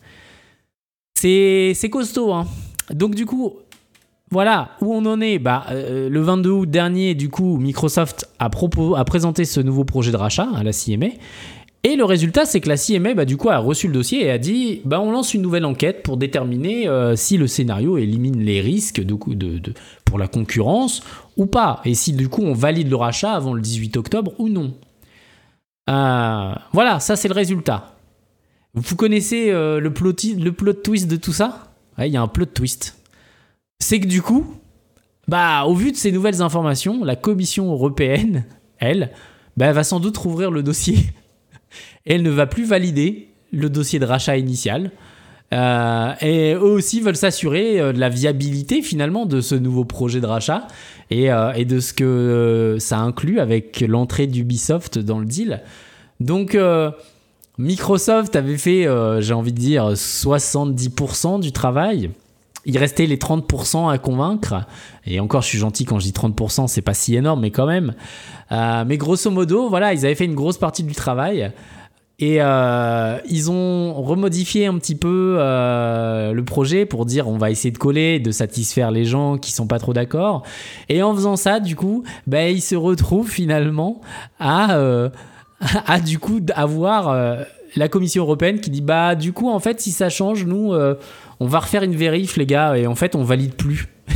[1.15, 2.33] C'est costaud.
[2.33, 2.47] Hein
[2.93, 3.55] donc du coup,
[4.31, 5.39] voilà où on en est.
[5.39, 10.17] Bah, le 22 août dernier, du coup, Microsoft a, a présenté ce nouveau projet de
[10.17, 11.07] rachat à la CMA.
[11.87, 14.81] Et le résultat, c'est que la CMA, bah, a reçu le dossier et a dit
[14.85, 19.01] bah, on lance une nouvelle enquête pour déterminer euh, si le scénario élimine les risques
[19.01, 19.15] de,
[20.05, 21.05] pour la concurrence
[21.37, 21.81] ou pas.
[21.85, 24.75] Et si, du coup, on valide le rachat avant le 18 octobre ou non.
[25.89, 27.95] Euh, voilà, ça, c'est le résultat.
[28.75, 31.73] Vous connaissez euh, le, plot, le plot twist de tout ça?
[31.99, 32.99] Il y a un plot twist.
[33.79, 34.45] C'est que, du coup,
[35.29, 38.45] bah, au vu de ces nouvelles informations, la Commission européenne,
[38.79, 39.13] elle,
[39.57, 40.97] bah, va sans doute rouvrir le dossier
[42.05, 44.91] elle ne va plus valider le dossier de rachat initial.
[45.53, 50.21] Euh, et eux aussi veulent s'assurer euh, de la viabilité finalement de ce nouveau projet
[50.21, 50.67] de rachat
[51.11, 55.63] et, euh, de ce que ça inclut avec l'entrée d'Ubisoft dans le deal.
[56.19, 56.57] Donc
[57.59, 58.89] Microsoft avait fait,
[59.21, 62.11] j'ai envie de dire, 70% du travail.
[62.67, 64.67] Il restait les 30% à convaincre.
[65.07, 67.67] Et encore, je suis gentil quand je dis 30%, c'est pas si énorme, mais quand
[67.67, 67.95] même.
[68.51, 71.53] mais grosso modo, voilà, ils avaient fait une grosse partie du travail.
[72.19, 77.51] Et euh, ils ont remodifié un petit peu euh, le projet pour dire on va
[77.51, 80.43] essayer de coller, de satisfaire les gens qui sont pas trop d'accord.
[80.89, 84.01] Et en faisant ça, du coup, ben, ils se retrouvent finalement
[84.41, 85.11] à, euh,
[85.87, 87.15] à du coup avoir
[87.77, 90.73] la Commission européenne qui dit bah du coup en fait si ça change, nous
[91.41, 93.89] on va refaire une vérif les gars et en fait on valide plus.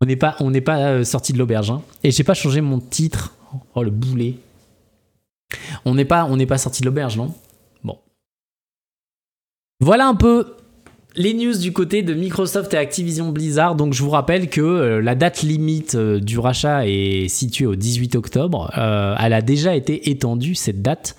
[0.00, 1.82] on n'est pas on pas sorti de l'auberge hein.
[2.02, 3.34] et j'ai pas changé mon titre
[3.74, 4.36] Oh, le boulet.
[5.84, 7.34] On n'est pas, sorti de l'auberge, non?
[7.84, 7.98] Bon.
[9.80, 10.56] Voilà un peu
[11.14, 13.74] les news du côté de Microsoft et Activision Blizzard.
[13.74, 17.74] Donc je vous rappelle que euh, la date limite euh, du rachat est située au
[17.74, 18.70] 18 octobre.
[18.78, 21.16] Euh, elle a déjà été étendue, cette date.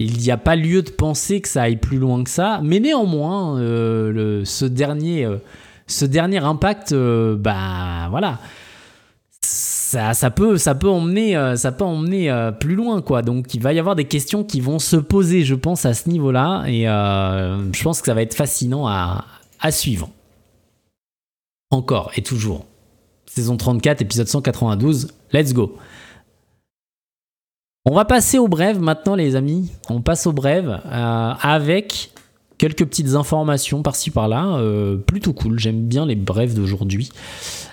[0.00, 2.60] Il n'y a pas lieu de penser que ça aille plus loin que ça.
[2.64, 5.28] Mais néanmoins, ce, dernier,
[5.86, 8.38] ce dernier impact, bah voilà
[9.90, 13.22] ça, peut, ça peut emmener, euh, ça peut emmener euh, plus loin, quoi.
[13.22, 16.08] Donc, il va y avoir des questions qui vont se poser, je pense, à ce
[16.08, 16.64] niveau-là.
[16.66, 19.24] Et euh, je pense que ça va être fascinant à,
[19.70, 20.10] suivre.
[21.70, 22.66] Encore et toujours.
[23.26, 25.08] Saison 34, épisode 192.
[25.32, 25.76] Let's go.
[27.84, 29.72] On va passer aux brèves maintenant, les amis.
[29.88, 32.12] On passe aux brèves avec
[32.58, 34.60] quelques petites informations par-ci par-là.
[35.06, 35.58] plutôt cool.
[35.58, 37.10] J'aime bien les brèves d'aujourd'hui.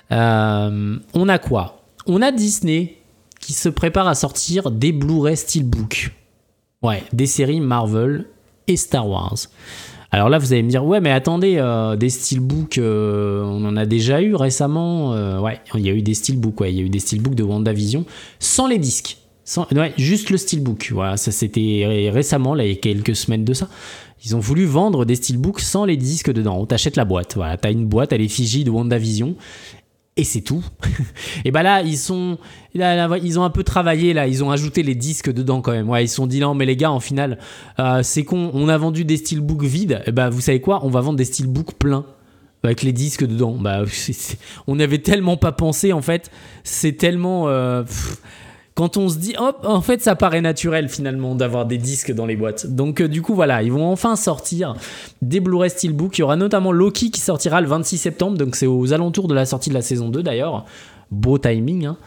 [0.09, 1.83] on a quoi?
[2.05, 2.95] On a Disney
[3.41, 6.13] qui se prépare à sortir des Blu-ray Steelbook.
[6.81, 8.25] Ouais, des séries Marvel
[8.67, 9.37] et Star Wars.
[10.11, 13.75] Alors là, vous allez me dire, ouais, mais attendez, euh, des steelbooks, euh, on en
[13.75, 15.13] a déjà eu récemment.
[15.13, 17.35] Euh, ouais, il y a eu des steelbooks, ouais, il y a eu des steelbooks
[17.35, 18.05] de WandaVision
[18.39, 19.17] sans les disques.
[19.97, 20.93] Juste le steelbook.
[21.15, 23.69] Ça c'était récemment, là, il y a quelques semaines de ça.
[24.25, 26.57] Ils ont voulu vendre des steelbooks sans les disques dedans.
[26.59, 27.35] On t'achète la boîte.
[27.35, 29.35] Voilà, t'as une boîte à l'effigie de WandaVision
[30.17, 30.63] et c'est tout.
[31.45, 32.39] et bah là, ils sont,
[32.73, 35.91] ils ont un peu travaillé là, ils ont ajouté les disques dedans quand même.
[36.01, 37.37] Ils se sont dit non, mais les gars, en final,
[37.79, 40.01] euh, c'est con, on a vendu des steelbooks vides.
[40.07, 42.05] Et bah, vous savez quoi, on va vendre des steelbooks pleins
[42.63, 43.55] avec les disques dedans.
[43.59, 43.83] Bah,
[44.67, 46.31] on n'avait tellement pas pensé en fait.
[46.63, 47.47] C'est tellement.
[47.47, 47.83] Euh,
[48.77, 52.27] quand on se dit, hop, en fait, ça paraît naturel finalement d'avoir des disques dans
[52.27, 52.67] les boîtes.
[52.67, 54.75] Donc, euh, du coup, voilà, ils vont enfin sortir
[55.23, 56.15] des Blu-ray Steelbook.
[56.15, 59.33] Il y aura notamment Loki qui sortira le 26 septembre, donc c'est aux alentours de
[59.33, 60.65] la sortie de la saison 2 d'ailleurs.
[61.09, 61.97] Beau timing, hein.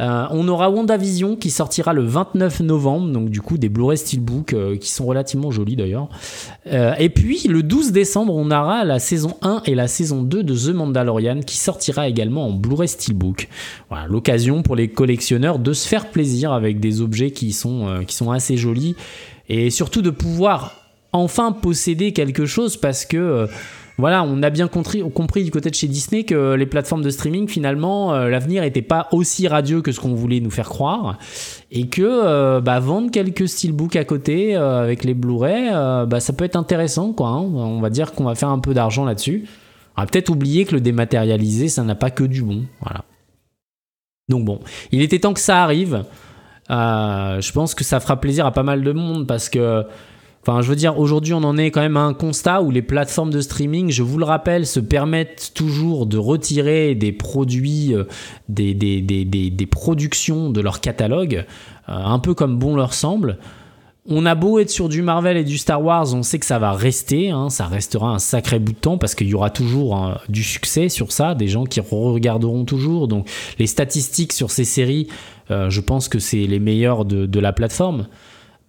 [0.00, 4.54] Euh, on aura WandaVision qui sortira le 29 novembre, donc du coup des Blu-ray Steelbook
[4.54, 6.08] euh, qui sont relativement jolis d'ailleurs.
[6.66, 10.42] Euh, et puis le 12 décembre, on aura la saison 1 et la saison 2
[10.42, 13.48] de The Mandalorian qui sortira également en Blu-ray Steelbook.
[13.90, 18.14] Voilà, l'occasion pour les collectionneurs de se faire plaisir avec des objets qui sont, qui
[18.14, 18.96] sont assez jolis
[19.48, 20.76] et surtout de pouvoir
[21.12, 23.48] enfin posséder quelque chose parce que
[24.00, 27.46] voilà, on a bien compris, du côté de chez Disney que les plateformes de streaming,
[27.48, 31.18] finalement, euh, l'avenir n'était pas aussi radieux que ce qu'on voulait nous faire croire.
[31.70, 35.70] Et que euh, bah, vendre quelques steelbooks à côté euh, avec les Blu-ray,
[36.08, 37.12] bah, ça peut être intéressant.
[37.12, 37.40] Quoi, hein.
[37.40, 39.46] On va dire qu'on va faire un peu d'argent là-dessus.
[39.96, 42.64] On va peut-être oublier que le dématérialisé, ça n'a pas que du bon.
[42.80, 43.04] Voilà.
[44.28, 44.60] Donc bon,
[44.92, 46.04] il était temps que ça arrive.
[46.68, 49.84] je pense que ça fera plaisir à pas mal de monde parce que
[50.42, 52.80] Enfin, je veux dire, aujourd'hui, on en est quand même à un constat où les
[52.80, 58.04] plateformes de streaming, je vous le rappelle, se permettent toujours de retirer des produits, euh,
[58.48, 61.44] des, des, des, des, productions de leur catalogue,
[61.90, 63.36] euh, un peu comme bon leur semble.
[64.06, 66.58] On a beau être sur du Marvel et du Star Wars, on sait que ça
[66.58, 69.94] va rester, hein, ça restera un sacré bout de temps parce qu'il y aura toujours
[69.94, 73.08] hein, du succès sur ça, des gens qui regarderont toujours.
[73.08, 75.08] Donc les statistiques sur ces séries,
[75.50, 78.06] euh, je pense que c'est les meilleures de, de la plateforme.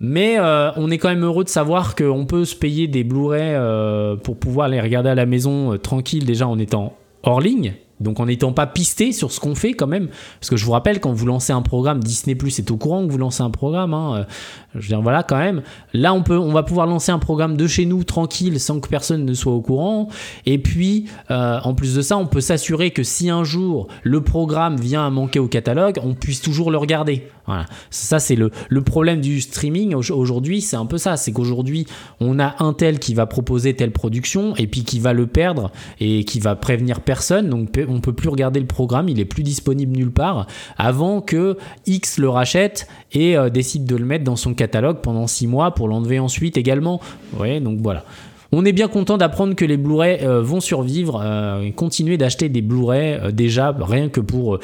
[0.03, 3.53] Mais euh, on est quand même heureux de savoir qu'on peut se payer des Blu-ray
[3.53, 7.75] euh, pour pouvoir les regarder à la maison euh, tranquille déjà en étant hors ligne.
[7.99, 10.07] Donc en n'étant pas pisté sur ce qu'on fait quand même,
[10.39, 13.05] parce que je vous rappelle quand vous lancez un programme, Disney Plus est au courant
[13.05, 13.93] que vous lancez un programme.
[13.93, 14.25] Hein,
[14.75, 15.61] je veux dire voilà quand même.
[15.93, 18.87] Là on peut, on va pouvoir lancer un programme de chez nous tranquille sans que
[18.87, 20.09] personne ne soit au courant.
[20.45, 24.77] Et puis en plus de ça, on peut s'assurer que si un jour le programme
[24.77, 27.27] vient à manquer au catalogue, on puisse toujours le regarder.
[27.47, 27.65] Voilà.
[27.89, 31.17] Ça, c'est le, le, problème du streaming aujourd'hui, c'est un peu ça.
[31.17, 31.87] C'est qu'aujourd'hui,
[32.19, 35.71] on a un tel qui va proposer telle production et puis qui va le perdre
[35.99, 37.49] et qui va prévenir personne.
[37.49, 41.57] Donc, on peut plus regarder le programme, il est plus disponible nulle part avant que
[41.87, 45.87] X le rachète et euh, décide de le mettre dans son pendant six mois pour
[45.87, 46.99] l'enlever ensuite également.
[47.39, 48.03] Ouais, donc voilà.
[48.51, 52.49] On est bien content d'apprendre que les Blu-ray euh, vont survivre, euh, et continuer d'acheter
[52.49, 54.59] des Blu-ray déjà rien que pour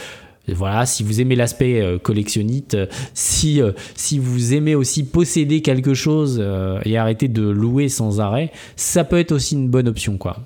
[0.53, 5.61] voilà, si vous aimez l'aspect euh, collectionniste, euh, si, euh, si vous aimez aussi posséder
[5.61, 6.43] quelque chose
[6.85, 10.37] et arrêter de louer sans arrêt, ça peut être aussi une bonne option, quoi.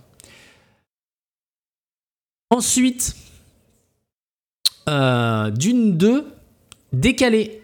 [2.50, 3.16] Ensuite,
[4.88, 6.26] Dune 2,
[6.92, 7.61] décalé.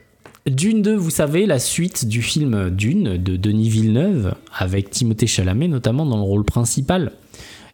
[0.49, 5.67] Dune 2, vous savez, la suite du film Dune de Denis Villeneuve, avec Timothée Chalamet
[5.67, 7.11] notamment dans le rôle principal.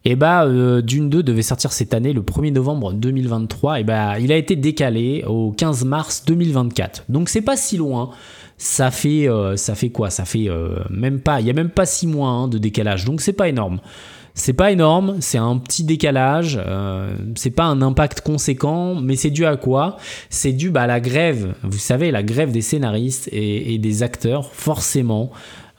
[0.04, 4.18] Et bah euh, Dune 2 devait sortir cette année le 1er novembre 2023 et bah
[4.18, 8.10] il a été décalé au 15 mars 2024 donc c'est pas si loin.
[8.58, 10.10] Ça fait euh, ça fait quoi?
[10.10, 13.04] Ça fait euh, même pas il y a même pas six mois hein, de décalage.
[13.04, 13.78] Donc c'est pas énorme
[14.34, 16.60] c'est pas énorme, c'est un petit décalage,
[17.36, 19.96] c'est pas un impact conséquent, mais c'est dû à quoi?
[20.28, 24.52] C'est dû bah, à la grève, vous savez, la grève des scénaristes et des acteurs,
[24.52, 25.30] forcément.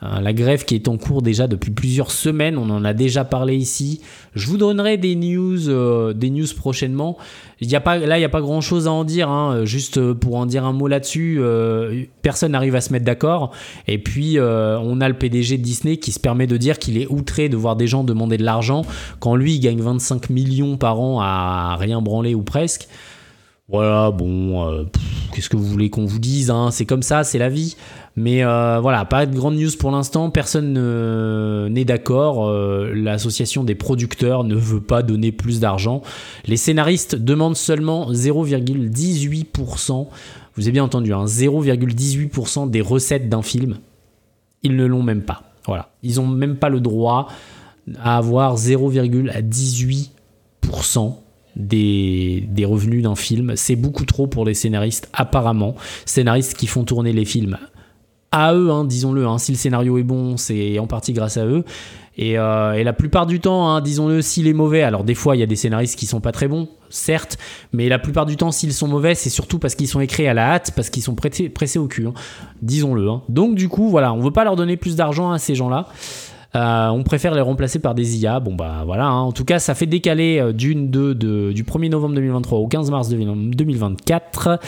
[0.04, 3.24] Euh, la grève qui est en cours déjà depuis plusieurs semaines, on en a déjà
[3.24, 4.02] parlé ici.
[4.36, 7.18] Je vous donnerai des news, euh, des news prochainement.
[7.62, 9.30] Il a pas, là, il n'y a pas grand chose à en dire.
[9.30, 9.64] Hein.
[9.64, 13.52] Juste pour en dire un mot là-dessus, euh, personne n'arrive à se mettre d'accord.
[13.88, 17.08] Et puis, on a le PDG de Disney qui se permet de dire qu'il est
[17.08, 18.84] outré de voir des gens demander de l'argent
[19.20, 22.88] quand lui, il gagne 25 millions par an à rien branler ou presque.
[23.70, 24.86] Voilà, bon,
[25.34, 27.76] qu'est-ce que vous voulez qu'on vous dise hein C'est comme ça, c'est la vie.
[28.18, 30.72] Mais euh, voilà, pas de grande news pour l'instant, personne
[31.70, 32.48] n'est d'accord.
[32.48, 36.02] Euh, l'association des producteurs ne veut pas donner plus d'argent.
[36.46, 40.08] Les scénaristes demandent seulement 0,18%.
[40.56, 43.80] Vous avez bien entendu, hein, 0,18% des recettes d'un film.
[44.64, 45.44] Ils ne l'ont même pas.
[45.66, 47.28] Voilà, ils n'ont même pas le droit
[48.00, 51.16] à avoir 0,18%
[51.58, 53.54] des, des, revenus d'un film.
[53.56, 55.76] C'est beaucoup trop pour les scénaristes, apparemment.
[56.06, 57.58] Scénaristes qui font tourner les films
[58.36, 59.26] à eux, hein, disons-le.
[59.26, 59.38] Hein.
[59.38, 61.64] si le scénario est bon, c'est en partie grâce à eux.
[62.18, 65.40] Et, euh, la plupart du temps, hein, disons-le, s'il est mauvais, alors des fois il
[65.40, 67.38] y a des scénaristes qui sont pas très bons, certes,
[67.74, 70.34] mais la plupart du temps, s'ils sont mauvais, c'est surtout parce qu'ils sont écrits à
[70.34, 72.08] la hâte, parce qu'ils sont pressés, pressés au cul,
[72.62, 73.06] disons-le.
[73.28, 75.88] Donc du coup, voilà, on veut pas leur donner plus d'argent à ces gens-là.
[76.56, 78.40] Euh, on préfère les remplacer par des IA.
[78.40, 79.06] Bon bah voilà.
[79.06, 79.22] Hein.
[79.22, 82.92] En tout cas, ça fait décaler euh, d'une de, du 1er novembre 2023 au 15
[82.92, 84.60] mars 2024.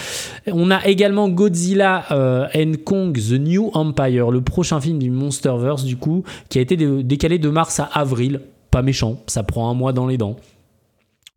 [0.51, 5.83] On a également Godzilla euh, and Kong The New Empire, le prochain film du MonsterVerse
[5.83, 8.41] du coup, qui a été décalé de mars à avril.
[8.71, 10.35] Pas méchant, ça prend un mois dans les dents.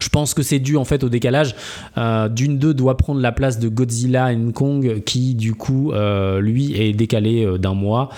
[0.01, 1.55] Je pense que c'est dû en fait au décalage.
[1.99, 6.41] Euh, D'une d'eux doit prendre la place de Godzilla and Kong qui du coup euh,
[6.41, 8.09] lui est décalé euh, d'un mois.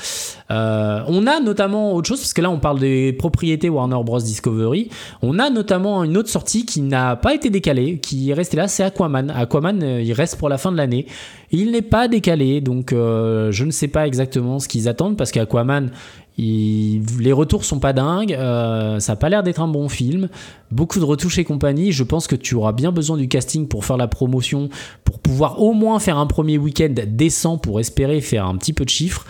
[0.49, 4.91] on a notamment autre chose parce que là on parle des propriétés Warner Bros Discovery.
[5.23, 8.69] On a notamment une autre sortie qui n'a pas été décalée, qui est restée là,
[8.69, 9.31] c'est Aquaman.
[9.31, 11.07] Aquaman il reste pour la fin de l'année.
[11.51, 15.91] Il n'est pas décalé donc je ne sais pas exactement ce qu'ils attendent parce qu'Aquaman
[16.39, 20.29] les retours sont pas dingues, euh, ça a pas l'air d'être un bon film.
[20.71, 21.93] Beaucoup de retouches et compagnie.
[21.93, 24.69] Je pense que tu auras bien besoin du casting pour faire la promotion,
[25.05, 28.85] pour pouvoir au moins faire un premier week-end décent pour espérer faire un petit peu
[28.85, 29.27] de chiffres.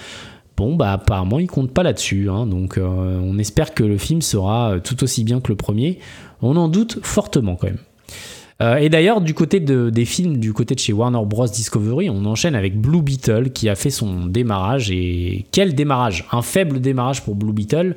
[0.56, 2.28] Bon, bah apparemment, ils comptent pas là-dessus.
[2.30, 2.46] Hein.
[2.46, 5.98] donc, euh, on espère que le film sera tout aussi bien que le premier.
[6.40, 7.78] On en doute fortement quand même.
[8.60, 11.46] Euh, et d'ailleurs, du côté des films, du côté de chez Warner Bros.
[11.46, 14.90] Discovery, on enchaîne avec Blue Beetle qui a fait son démarrage.
[14.90, 16.26] Et quel démarrage?
[16.32, 17.96] Un faible démarrage pour Blue Beetle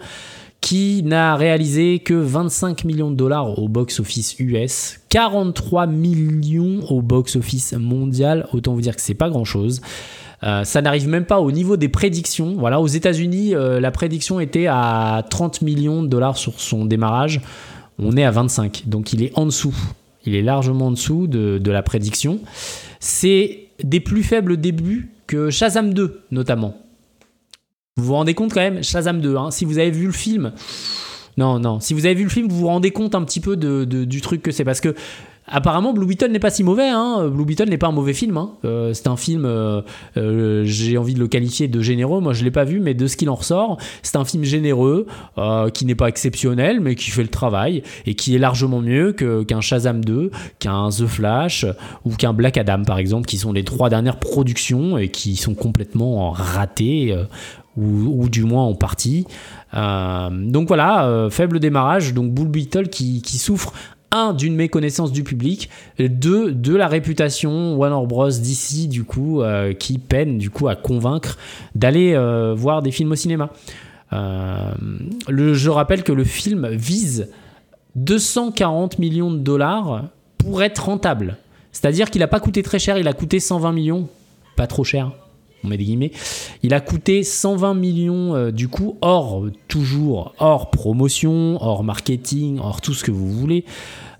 [0.62, 7.74] qui n'a réalisé que 25 millions de dollars au box-office US, 43 millions au box-office
[7.74, 8.48] mondial.
[8.52, 9.82] Autant vous dire que c'est pas grand-chose.
[10.42, 12.56] Euh, ça n'arrive même pas au niveau des prédictions.
[12.58, 17.42] Voilà, aux États-Unis, euh, la prédiction était à 30 millions de dollars sur son démarrage.
[18.00, 19.76] On est à 25, donc il est en dessous
[20.26, 22.40] il est largement en dessous de, la prédiction.
[23.00, 26.78] C'est des plus faibles débuts que Shazam 2, notamment.
[27.98, 30.52] Vous vous rendez compte quand même, Shazam 2, hein, si vous avez vu le film,
[31.38, 33.58] non, non, si vous avez vu le film, vous vous rendez compte un petit peu
[33.58, 34.64] du truc que c'est.
[34.64, 34.96] Parce que
[35.48, 36.90] Apparemment, Blue Beetle n'est pas si mauvais.
[36.90, 37.28] Hein.
[37.28, 38.36] Blue Beetle n'est pas un mauvais film.
[38.38, 38.54] Hein.
[38.66, 39.82] Euh, c'est un film, euh,
[40.18, 42.20] euh, j'ai envie de le qualifier de généreux.
[42.20, 45.06] Moi, je l'ai pas vu, mais de ce qu'il en ressort, c'est un film généreux
[45.74, 49.62] qui n'est pas exceptionnel, mais qui fait le travail et qui est largement mieux qu'un
[49.62, 51.66] Shazam 2, qu'un The Flash
[52.04, 55.54] ou qu'un Black Adam, par exemple, qui sont les trois dernières productions et qui sont
[55.54, 57.16] complètement ratées.
[57.78, 59.28] Ou, du moins en partie.
[59.74, 63.74] donc voilà, faible démarrage, donc Blue Beetle qui souffre
[64.16, 68.30] un, d'une méconnaissance du public, deux, de la réputation Warner Bros.
[68.30, 71.38] d'ici, du coup, euh, qui peine, du coup, à convaincre
[71.76, 73.52] d'aller euh, voir des films au cinéma.
[74.14, 74.72] Euh,
[75.28, 77.30] je rappelle que le film vise
[77.96, 80.06] 240 millions de dollars
[80.38, 81.38] pour être rentable.
[81.72, 84.08] C'est-à-dire qu'il n'a pas coûté très cher, il a coûté 120 millions,
[84.56, 85.12] pas trop cher,
[85.64, 86.12] on met des guillemets.
[86.64, 92.94] Il a coûté 120 millions du coup, hors toujours, hors promotion, hors marketing, hors tout
[92.94, 93.66] ce que vous voulez.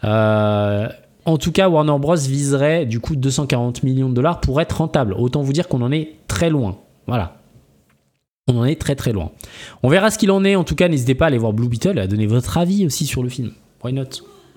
[0.06, 0.88] Euh,
[1.26, 5.14] en tout cas, Warner Bros viserait du coup 240 millions de dollars pour être rentable.
[5.14, 6.78] Autant vous dire qu'on en est très loin.
[7.08, 7.42] Voilà.
[8.48, 9.32] On en est très très loin.
[9.82, 10.56] On verra ce qu'il en est.
[10.56, 12.86] En tout cas, n'hésitez pas à aller voir Blue Beetle et à donner votre avis
[12.86, 13.52] aussi sur le film.
[13.84, 14.04] Why not?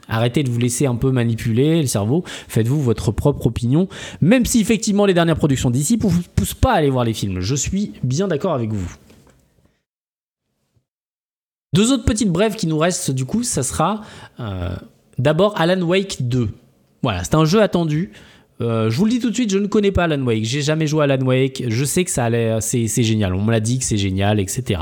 [0.09, 2.25] Arrêtez de vous laisser un peu manipuler le cerveau.
[2.49, 3.89] Faites-vous votre propre opinion.
[4.21, 7.15] Même si effectivement les dernières productions d'ici ne vous poussent pas à aller voir les
[7.15, 7.41] films.
[7.41, 8.95] Je suis bien d'accord avec vous.
[11.75, 14.01] Deux autres petites brèves qui nous restent du coup, ça sera
[14.41, 14.75] euh,
[15.19, 16.49] D'abord, Alan Wake 2.
[17.03, 18.13] Voilà, c'est un jeu attendu.
[18.61, 20.45] Euh, je vous le dis tout de suite, je ne connais pas Alan Wake.
[20.45, 21.65] J'ai jamais joué à Alan Wake.
[21.69, 23.35] Je sais que ça allait, c'est, génial.
[23.35, 24.81] On me l'a dit que c'est génial, etc.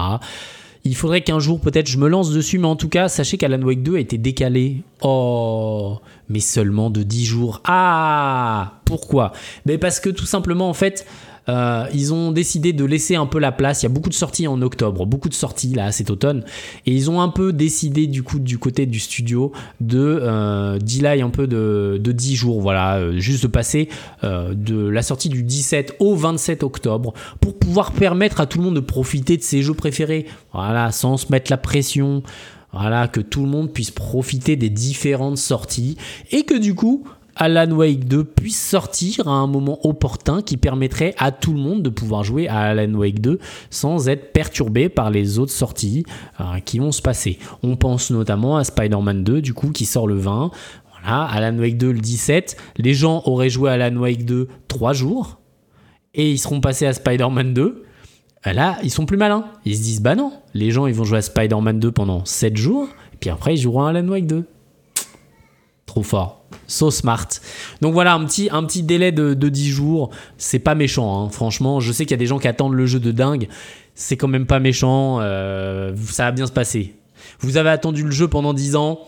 [0.85, 3.61] Il faudrait qu'un jour peut-être je me lance dessus, mais en tout cas, sachez qu'Alan
[3.63, 4.83] Wake 2 a été décalé.
[5.03, 7.61] Oh, mais seulement de 10 jours.
[7.65, 9.33] Ah, pourquoi?
[9.67, 11.07] Mais parce que tout simplement, en fait,
[11.49, 13.83] euh, ils ont décidé de laisser un peu la place.
[13.83, 16.45] Il y a beaucoup de sorties en octobre, beaucoup de sorties là cet automne,
[16.87, 21.23] et ils ont un peu décidé du coup du côté du studio de euh, delay
[21.23, 23.89] un peu de, de 10 jours, voilà, euh, juste de passer
[24.25, 28.65] euh, de la sortie du 17 au 27 octobre pour pouvoir permettre à tout le
[28.65, 32.23] monde de profiter de ses jeux préférés, voilà, sans se mettre la pression.
[32.73, 35.97] Voilà, que tout le monde puisse profiter des différentes sorties
[36.31, 37.05] et que du coup,
[37.39, 41.83] Alan Wake 2 puisse sortir à un moment opportun qui permettrait à tout le monde
[41.83, 46.05] de pouvoir jouer à Alan Wake 2 sans être perturbé par les autres sorties
[46.41, 47.39] euh, qui vont se passer.
[47.63, 50.51] On pense notamment à Spider-Man 2 du coup qui sort le 20.
[50.91, 52.57] Voilà, Alan Wake 2 le 17.
[52.79, 55.39] Les gens auraient joué à Alan Wake 2 3 jours
[56.15, 57.83] et ils seront passés à Spider-Man 2.
[58.47, 59.45] Là, ils sont plus malins.
[59.67, 62.57] Ils se disent bah non, les gens ils vont jouer à Spider-Man 2 pendant 7
[62.57, 64.45] jours, et puis après ils joueront à Alan Wake 2
[65.97, 66.43] trop fort.
[66.67, 67.27] So smart.
[67.81, 70.11] Donc voilà, un petit, un petit délai de, de 10 jours.
[70.37, 71.31] C'est pas méchant, hein.
[71.31, 71.81] franchement.
[71.81, 73.49] Je sais qu'il y a des gens qui attendent le jeu de dingue.
[73.95, 75.21] C'est quand même pas méchant.
[75.21, 76.95] Euh, ça va bien se passer.
[77.41, 79.07] Vous avez attendu le jeu pendant 10 ans?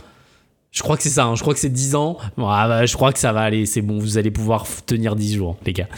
[0.70, 1.34] Je crois que c'est ça, hein.
[1.34, 2.16] je crois que c'est 10 ans.
[2.39, 5.34] Ah bah, je crois que ça va aller, c'est bon, vous allez pouvoir tenir 10
[5.34, 5.89] jours, les gars.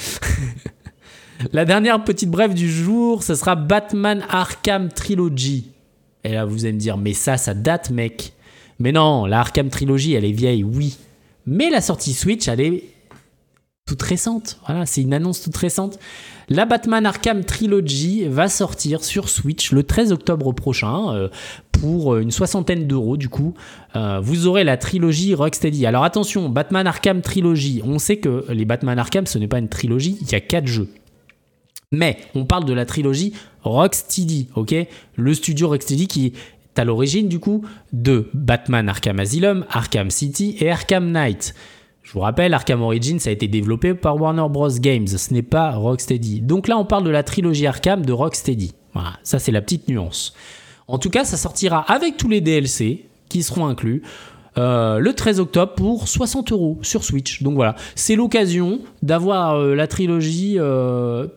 [1.52, 5.70] La dernière petite brève du jour, ce sera Batman Arkham Trilogy.
[6.22, 8.32] Et là, vous allez me dire, mais ça, ça date, mec.
[8.80, 10.96] Mais non, la Arkham Trilogy, elle est vieille, oui.
[11.46, 12.84] Mais la sortie Switch, elle est
[13.86, 14.58] toute récente.
[14.66, 15.98] Voilà, c'est une annonce toute récente.
[16.48, 21.28] La Batman Arkham Trilogy va sortir sur Switch le 13 octobre prochain euh,
[21.72, 23.54] pour une soixantaine d'euros du coup.
[23.96, 25.86] Euh, vous aurez la trilogie Rocksteady.
[25.86, 27.82] Alors attention, Batman Arkham Trilogy.
[27.84, 30.66] On sait que les Batman Arkham, ce n'est pas une trilogie, il y a quatre
[30.66, 30.88] jeux.
[31.92, 34.74] Mais on parle de la trilogie Rocksteady, ok?
[35.16, 36.32] Le studio Rocksteady qui
[36.80, 41.54] à l'origine du coup de Batman Arkham Asylum, Arkham City et Arkham Knight.
[42.02, 44.68] Je vous rappelle, Arkham Origins a été développé par Warner Bros.
[44.68, 46.40] Games, ce n'est pas Rocksteady.
[46.40, 48.72] Donc là, on parle de la trilogie Arkham de Rocksteady.
[48.94, 50.34] Voilà, ça c'est la petite nuance.
[50.88, 54.02] En tout cas, ça sortira avec tous les DLC qui seront inclus.
[54.58, 57.42] Euh, le 13 octobre pour 60 euros sur Switch.
[57.42, 61.28] Donc voilà, c'est l'occasion d'avoir euh, la trilogie euh,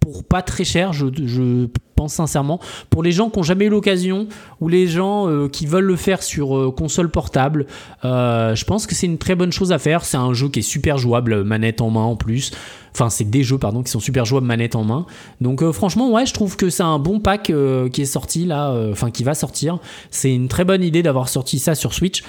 [0.00, 2.58] pour pas très cher, je, pense sincèrement.
[2.88, 4.26] Pour les gens qui n'ont jamais eu l'occasion
[4.60, 7.66] ou les gens euh, qui veulent le faire sur euh, console portable,
[8.06, 10.04] euh, je pense que c'est une très bonne chose à faire.
[10.04, 12.52] C'est un jeu qui est super jouable, manette en main en plus.
[12.94, 15.06] Enfin, c'est des jeux, pardon, qui sont super jouables manette en main.
[15.42, 17.52] Donc, franchement, ouais, je trouve que c'est un bon pack
[17.92, 19.78] qui est sorti là, enfin, qui va sortir.
[20.10, 22.24] C'est une très bonne idée d'avoir sorti ça sur Switch.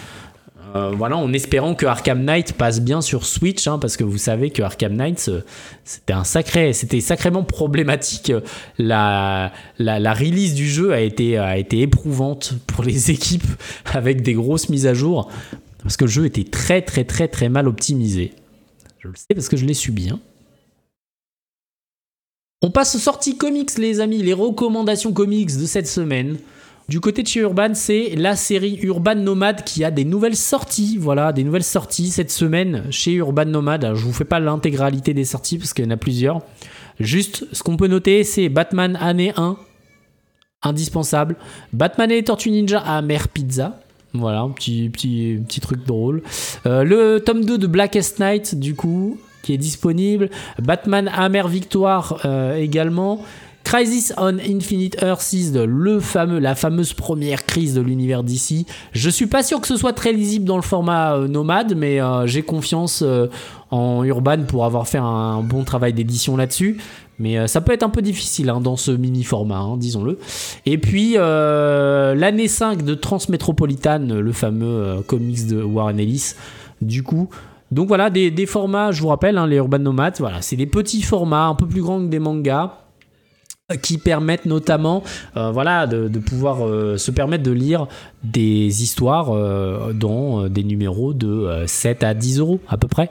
[0.76, 4.18] Euh, voilà, en espérant que Arkham Knight passe bien sur Switch, hein, parce que vous
[4.18, 5.42] savez que Arkham Knight, euh,
[5.84, 8.32] c'était un sacré, c'était sacrément problématique.
[8.78, 13.48] La, la, release du jeu a été, a éprouvante pour les équipes
[13.86, 15.30] avec des grosses mises à jour,
[15.84, 18.34] parce que le jeu était très très très très mal optimisé.
[19.00, 20.10] Je le sais parce que je l'ai subi.
[20.10, 20.20] Hein.
[22.62, 26.38] On passe aux sorties comics, les amis, les recommandations comics de cette semaine.
[26.92, 30.98] Du côté de chez Urban, c'est la série Urban Nomad qui a des nouvelles sorties.
[31.00, 33.94] Voilà, des nouvelles sorties cette semaine chez Urban Nomad.
[33.96, 36.42] je vous fais pas l'intégralité des sorties parce qu'il y en a plusieurs.
[37.00, 39.56] Juste, ce qu'on peut noter, c'est Batman année 1,
[40.64, 41.38] indispensable.
[41.72, 43.80] Batman et les Tortues Ninja à Mère Pizza.
[44.14, 44.92] Voilà, un petit,
[45.62, 46.22] truc drôle.
[46.66, 50.30] Euh, le tome 2 de Blackest Night, du coup, qui est disponible.
[50.62, 53.24] Batman Hammer Victoire euh, également.
[53.72, 58.66] Crisis on Infinite Earths, le fameux, la fameuse première crise de l'univers d'ici.
[58.92, 62.02] Je suis pas sûr que ce soit très lisible dans le format euh, nomade, mais
[62.02, 63.28] euh, j'ai confiance euh,
[63.70, 66.82] en Urban pour avoir fait un bon travail d'édition là-dessus.
[67.18, 70.20] Mais ça peut être un peu difficile hein, dans ce mini format, hein, disons-le.
[70.66, 76.34] Et puis l'année 5 de Transmétropolitan, le fameux comics de Warren Ellis.
[76.82, 77.30] Du coup,
[77.72, 81.04] donc voilà, des, formats, je vous rappelle, hein, les Urban Nomades, voilà, c'est des petits
[81.04, 82.81] formats, un peu plus grands que des mangas
[83.78, 85.04] qui permettent notamment
[85.38, 87.88] euh, voilà, de, pouvoir euh, se permettre de lire
[88.24, 93.10] des histoires euh, dans des numéros de 7 à 10 euros à peu près.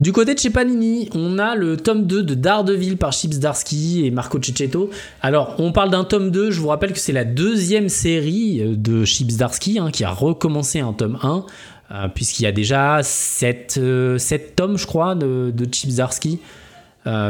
[0.00, 4.04] Du côté de chez Panini, on a le tome 2 de Daredevil par Chips Darsky
[4.04, 4.90] et Marco Cecchetto.
[5.20, 9.04] Alors, on parle d'un tome 2, je vous rappelle que c'est la deuxième série de
[9.04, 13.78] Chips Darsky hein, qui a recommencé un tome 1, puisqu'il y a déjà 7,
[14.18, 16.40] 7, tomes, je crois, de, de Chips Darsky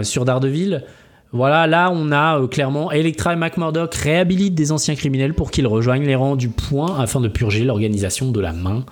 [0.02, 0.82] sur Daredevil.
[1.32, 5.66] Voilà, là on a euh, clairement Electra et McMurdoch réhabilitent des anciens criminels pour qu'ils
[5.66, 8.84] rejoignent les rangs du point afin de purger l'organisation de la main.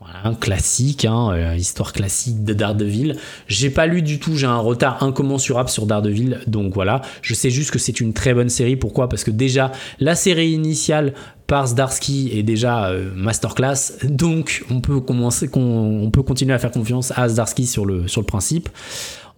[0.00, 3.16] Voilà, un classique, hein, euh, histoire classique de Daredevil.
[3.48, 7.00] J'ai pas lu du tout, j'ai un retard incommensurable sur Daredevil, donc voilà.
[7.22, 8.76] Je sais juste que c'est une très bonne série.
[8.76, 9.08] Pourquoi?
[9.08, 11.14] Parce que déjà, la série initiale
[11.46, 17.12] par Zdarsky est déjà euh, masterclass, donc on peut, commencer, on, continuer à faire confiance
[17.16, 18.68] à Zdarsky sur le, sur le principe.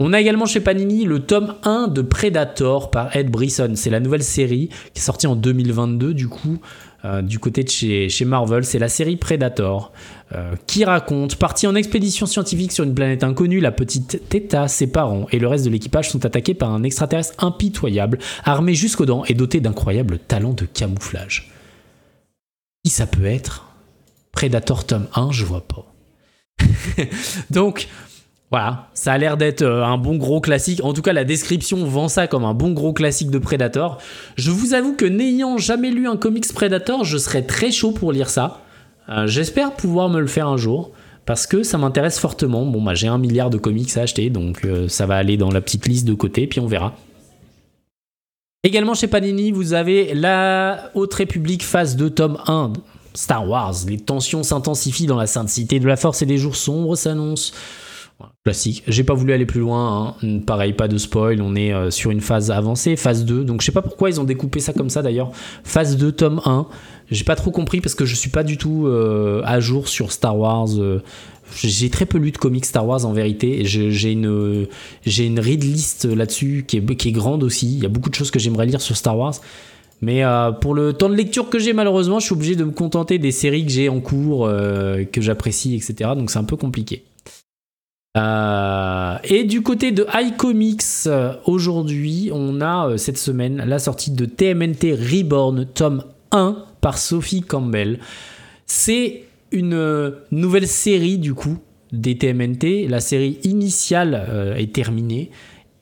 [0.00, 3.72] On a également chez Panini le tome 1 de Predator par Ed Brisson.
[3.74, 6.60] C'est la nouvelle série qui est sortie en 2022 du coup.
[7.04, 9.92] Euh, du côté de chez, chez Marvel, c'est la série Predator
[10.34, 14.88] euh, qui raconte, partie en expédition scientifique sur une planète inconnue, la petite Theta, ses
[14.88, 19.24] parents et le reste de l'équipage sont attaqués par un extraterrestre impitoyable, armé jusqu'aux dents
[19.26, 21.52] et doté d'incroyables talents de camouflage.
[22.88, 23.66] Ça peut être
[24.32, 25.92] Predator tome 1, je vois pas.
[27.50, 27.88] Donc,
[28.50, 30.80] voilà, ça a l'air d'être euh, un bon gros classique.
[30.82, 33.98] En tout cas, la description vend ça comme un bon gros classique de Predator.
[34.36, 38.12] Je vous avoue que n'ayant jamais lu un comics Predator, je serais très chaud pour
[38.12, 38.62] lire ça.
[39.10, 40.92] Euh, j'espère pouvoir me le faire un jour
[41.26, 42.64] parce que ça m'intéresse fortement.
[42.64, 45.50] Bon, bah, j'ai un milliard de comics à acheter, donc euh, ça va aller dans
[45.50, 46.94] la petite liste de côté, puis on verra.
[48.64, 52.72] Également chez Panini, vous avez la Haute République phase 2 tome 1
[53.14, 56.56] Star Wars, les tensions s'intensifient dans la sainte cité de la force et des jours
[56.56, 57.52] sombres s'annoncent.
[58.44, 58.82] Classique.
[58.88, 60.16] J'ai pas voulu aller plus loin.
[60.22, 60.40] Hein.
[60.46, 61.40] Pareil, pas de spoil.
[61.42, 63.44] On est euh, sur une phase avancée, phase 2.
[63.44, 65.30] Donc je sais pas pourquoi ils ont découpé ça comme ça d'ailleurs.
[65.64, 66.66] Phase 2, tome 1.
[67.10, 70.12] J'ai pas trop compris parce que je suis pas du tout euh, à jour sur
[70.12, 70.68] Star Wars.
[70.78, 71.00] Euh.
[71.62, 73.64] j'ai très peu lu de comics Star Wars en vérité.
[73.64, 74.66] J'ai une,
[75.06, 77.72] j'ai une read list là-dessus qui est, grande aussi.
[77.76, 79.34] Il y a beaucoup de choses que j'aimerais lire sur Star Wars.
[80.00, 80.22] Mais
[80.60, 83.32] pour le temps de lecture que j'ai, malheureusement, je suis obligé de me contenter des
[83.32, 86.10] séries que j'ai en cours, que j'apprécie, etc.
[86.16, 87.02] Donc c'est un peu compliqué.
[88.18, 91.08] Euh, et du côté de iComics,
[91.44, 98.00] aujourd'hui, on a cette semaine la sortie de TMNT Reborn, tome 1 par Sophie Campbell.
[98.66, 101.58] C'est une nouvelle série du coup
[101.92, 102.88] des TMNT.
[102.88, 105.30] La série initiale est terminée.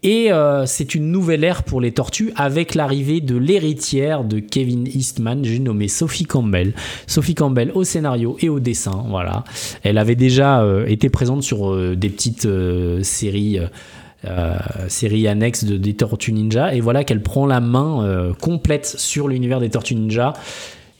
[0.06, 4.86] Et euh, c'est une nouvelle ère pour les tortues avec l'arrivée de l'héritière de Kevin
[4.86, 6.74] Eastman, j'ai nommé Sophie Campbell.
[7.08, 9.42] Sophie Campbell au scénario et au dessin, voilà.
[9.82, 12.48] Elle avait déjà euh, été présente sur euh, des petites
[13.02, 13.58] séries.
[14.88, 19.60] séries annexes de, des Tortues Ninja et voilà qu'elle prend la main complète sur l'univers
[19.60, 20.32] des Tortues Ninja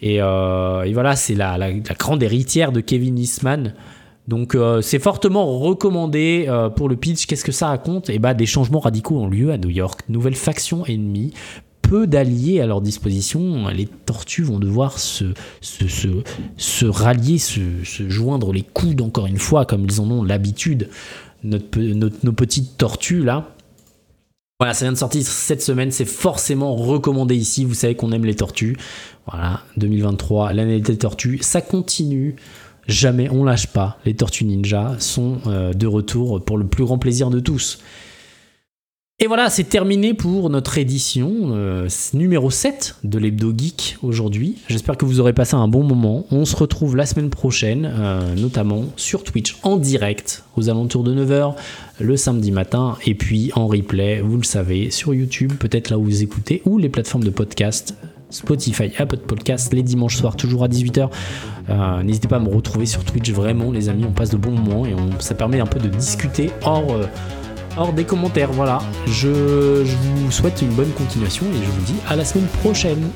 [0.01, 1.59] et, voilà c'est la,
[1.99, 3.73] grande héritière de Kevin Eastman
[4.29, 7.27] donc euh, c'est fortement recommandé euh, pour le pitch.
[7.27, 8.11] Qu'est-ce que ça raconte?
[8.11, 10.01] Eh bah des changements radicaux ont lieu à New York.
[10.09, 11.33] Nouvelle faction ennemie,
[11.83, 13.69] peu d'alliés à leur disposition.
[13.69, 15.27] Les tortues vont devoir se,
[15.61, 16.09] se, se,
[16.57, 20.89] se rallier, se, se, joindre les coudes encore une fois, comme ils en ont l'habitude.
[21.45, 23.53] Notre, nos petites tortues là.
[24.59, 27.67] Voilà, ça vient de sortir cette semaine, c'est forcément recommandé ici.
[27.67, 28.79] Vous savez qu'on aime les tortues.
[29.31, 32.37] Voilà, 2023, l'année des tortues, ça continue
[32.89, 33.99] jamais on lâche pas.
[34.05, 37.81] Les Tortues Ninja sont euh, de retour pour le plus grand plaisir de tous.
[39.19, 44.59] Et voilà, c'est terminé pour notre édition euh, numéro 7 de l'Hebdo Geek aujourd'hui.
[44.69, 46.27] J'espère que vous aurez passé un bon moment.
[46.31, 51.15] On se retrouve la semaine prochaine, euh, notamment sur Twitch en direct aux alentours de
[51.15, 51.55] 9h
[51.99, 56.05] le samedi matin et puis en replay, vous le savez, sur YouTube, peut-être là où
[56.05, 57.95] vous écoutez, ou les plateformes de podcast
[58.31, 61.09] Spotify, Apple Podcast les dimanches soirs, toujours à 18h.
[61.69, 64.53] Euh, n'hésitez pas à me retrouver sur Twitch, vraiment, les amis, on passe de bons
[64.53, 68.53] moments et ça permet un peu de discuter hors, euh, des commentaires.
[68.53, 69.29] Voilà, je
[69.83, 73.11] vous souhaite une bonne continuation et je vous dis à la semaine prochaine.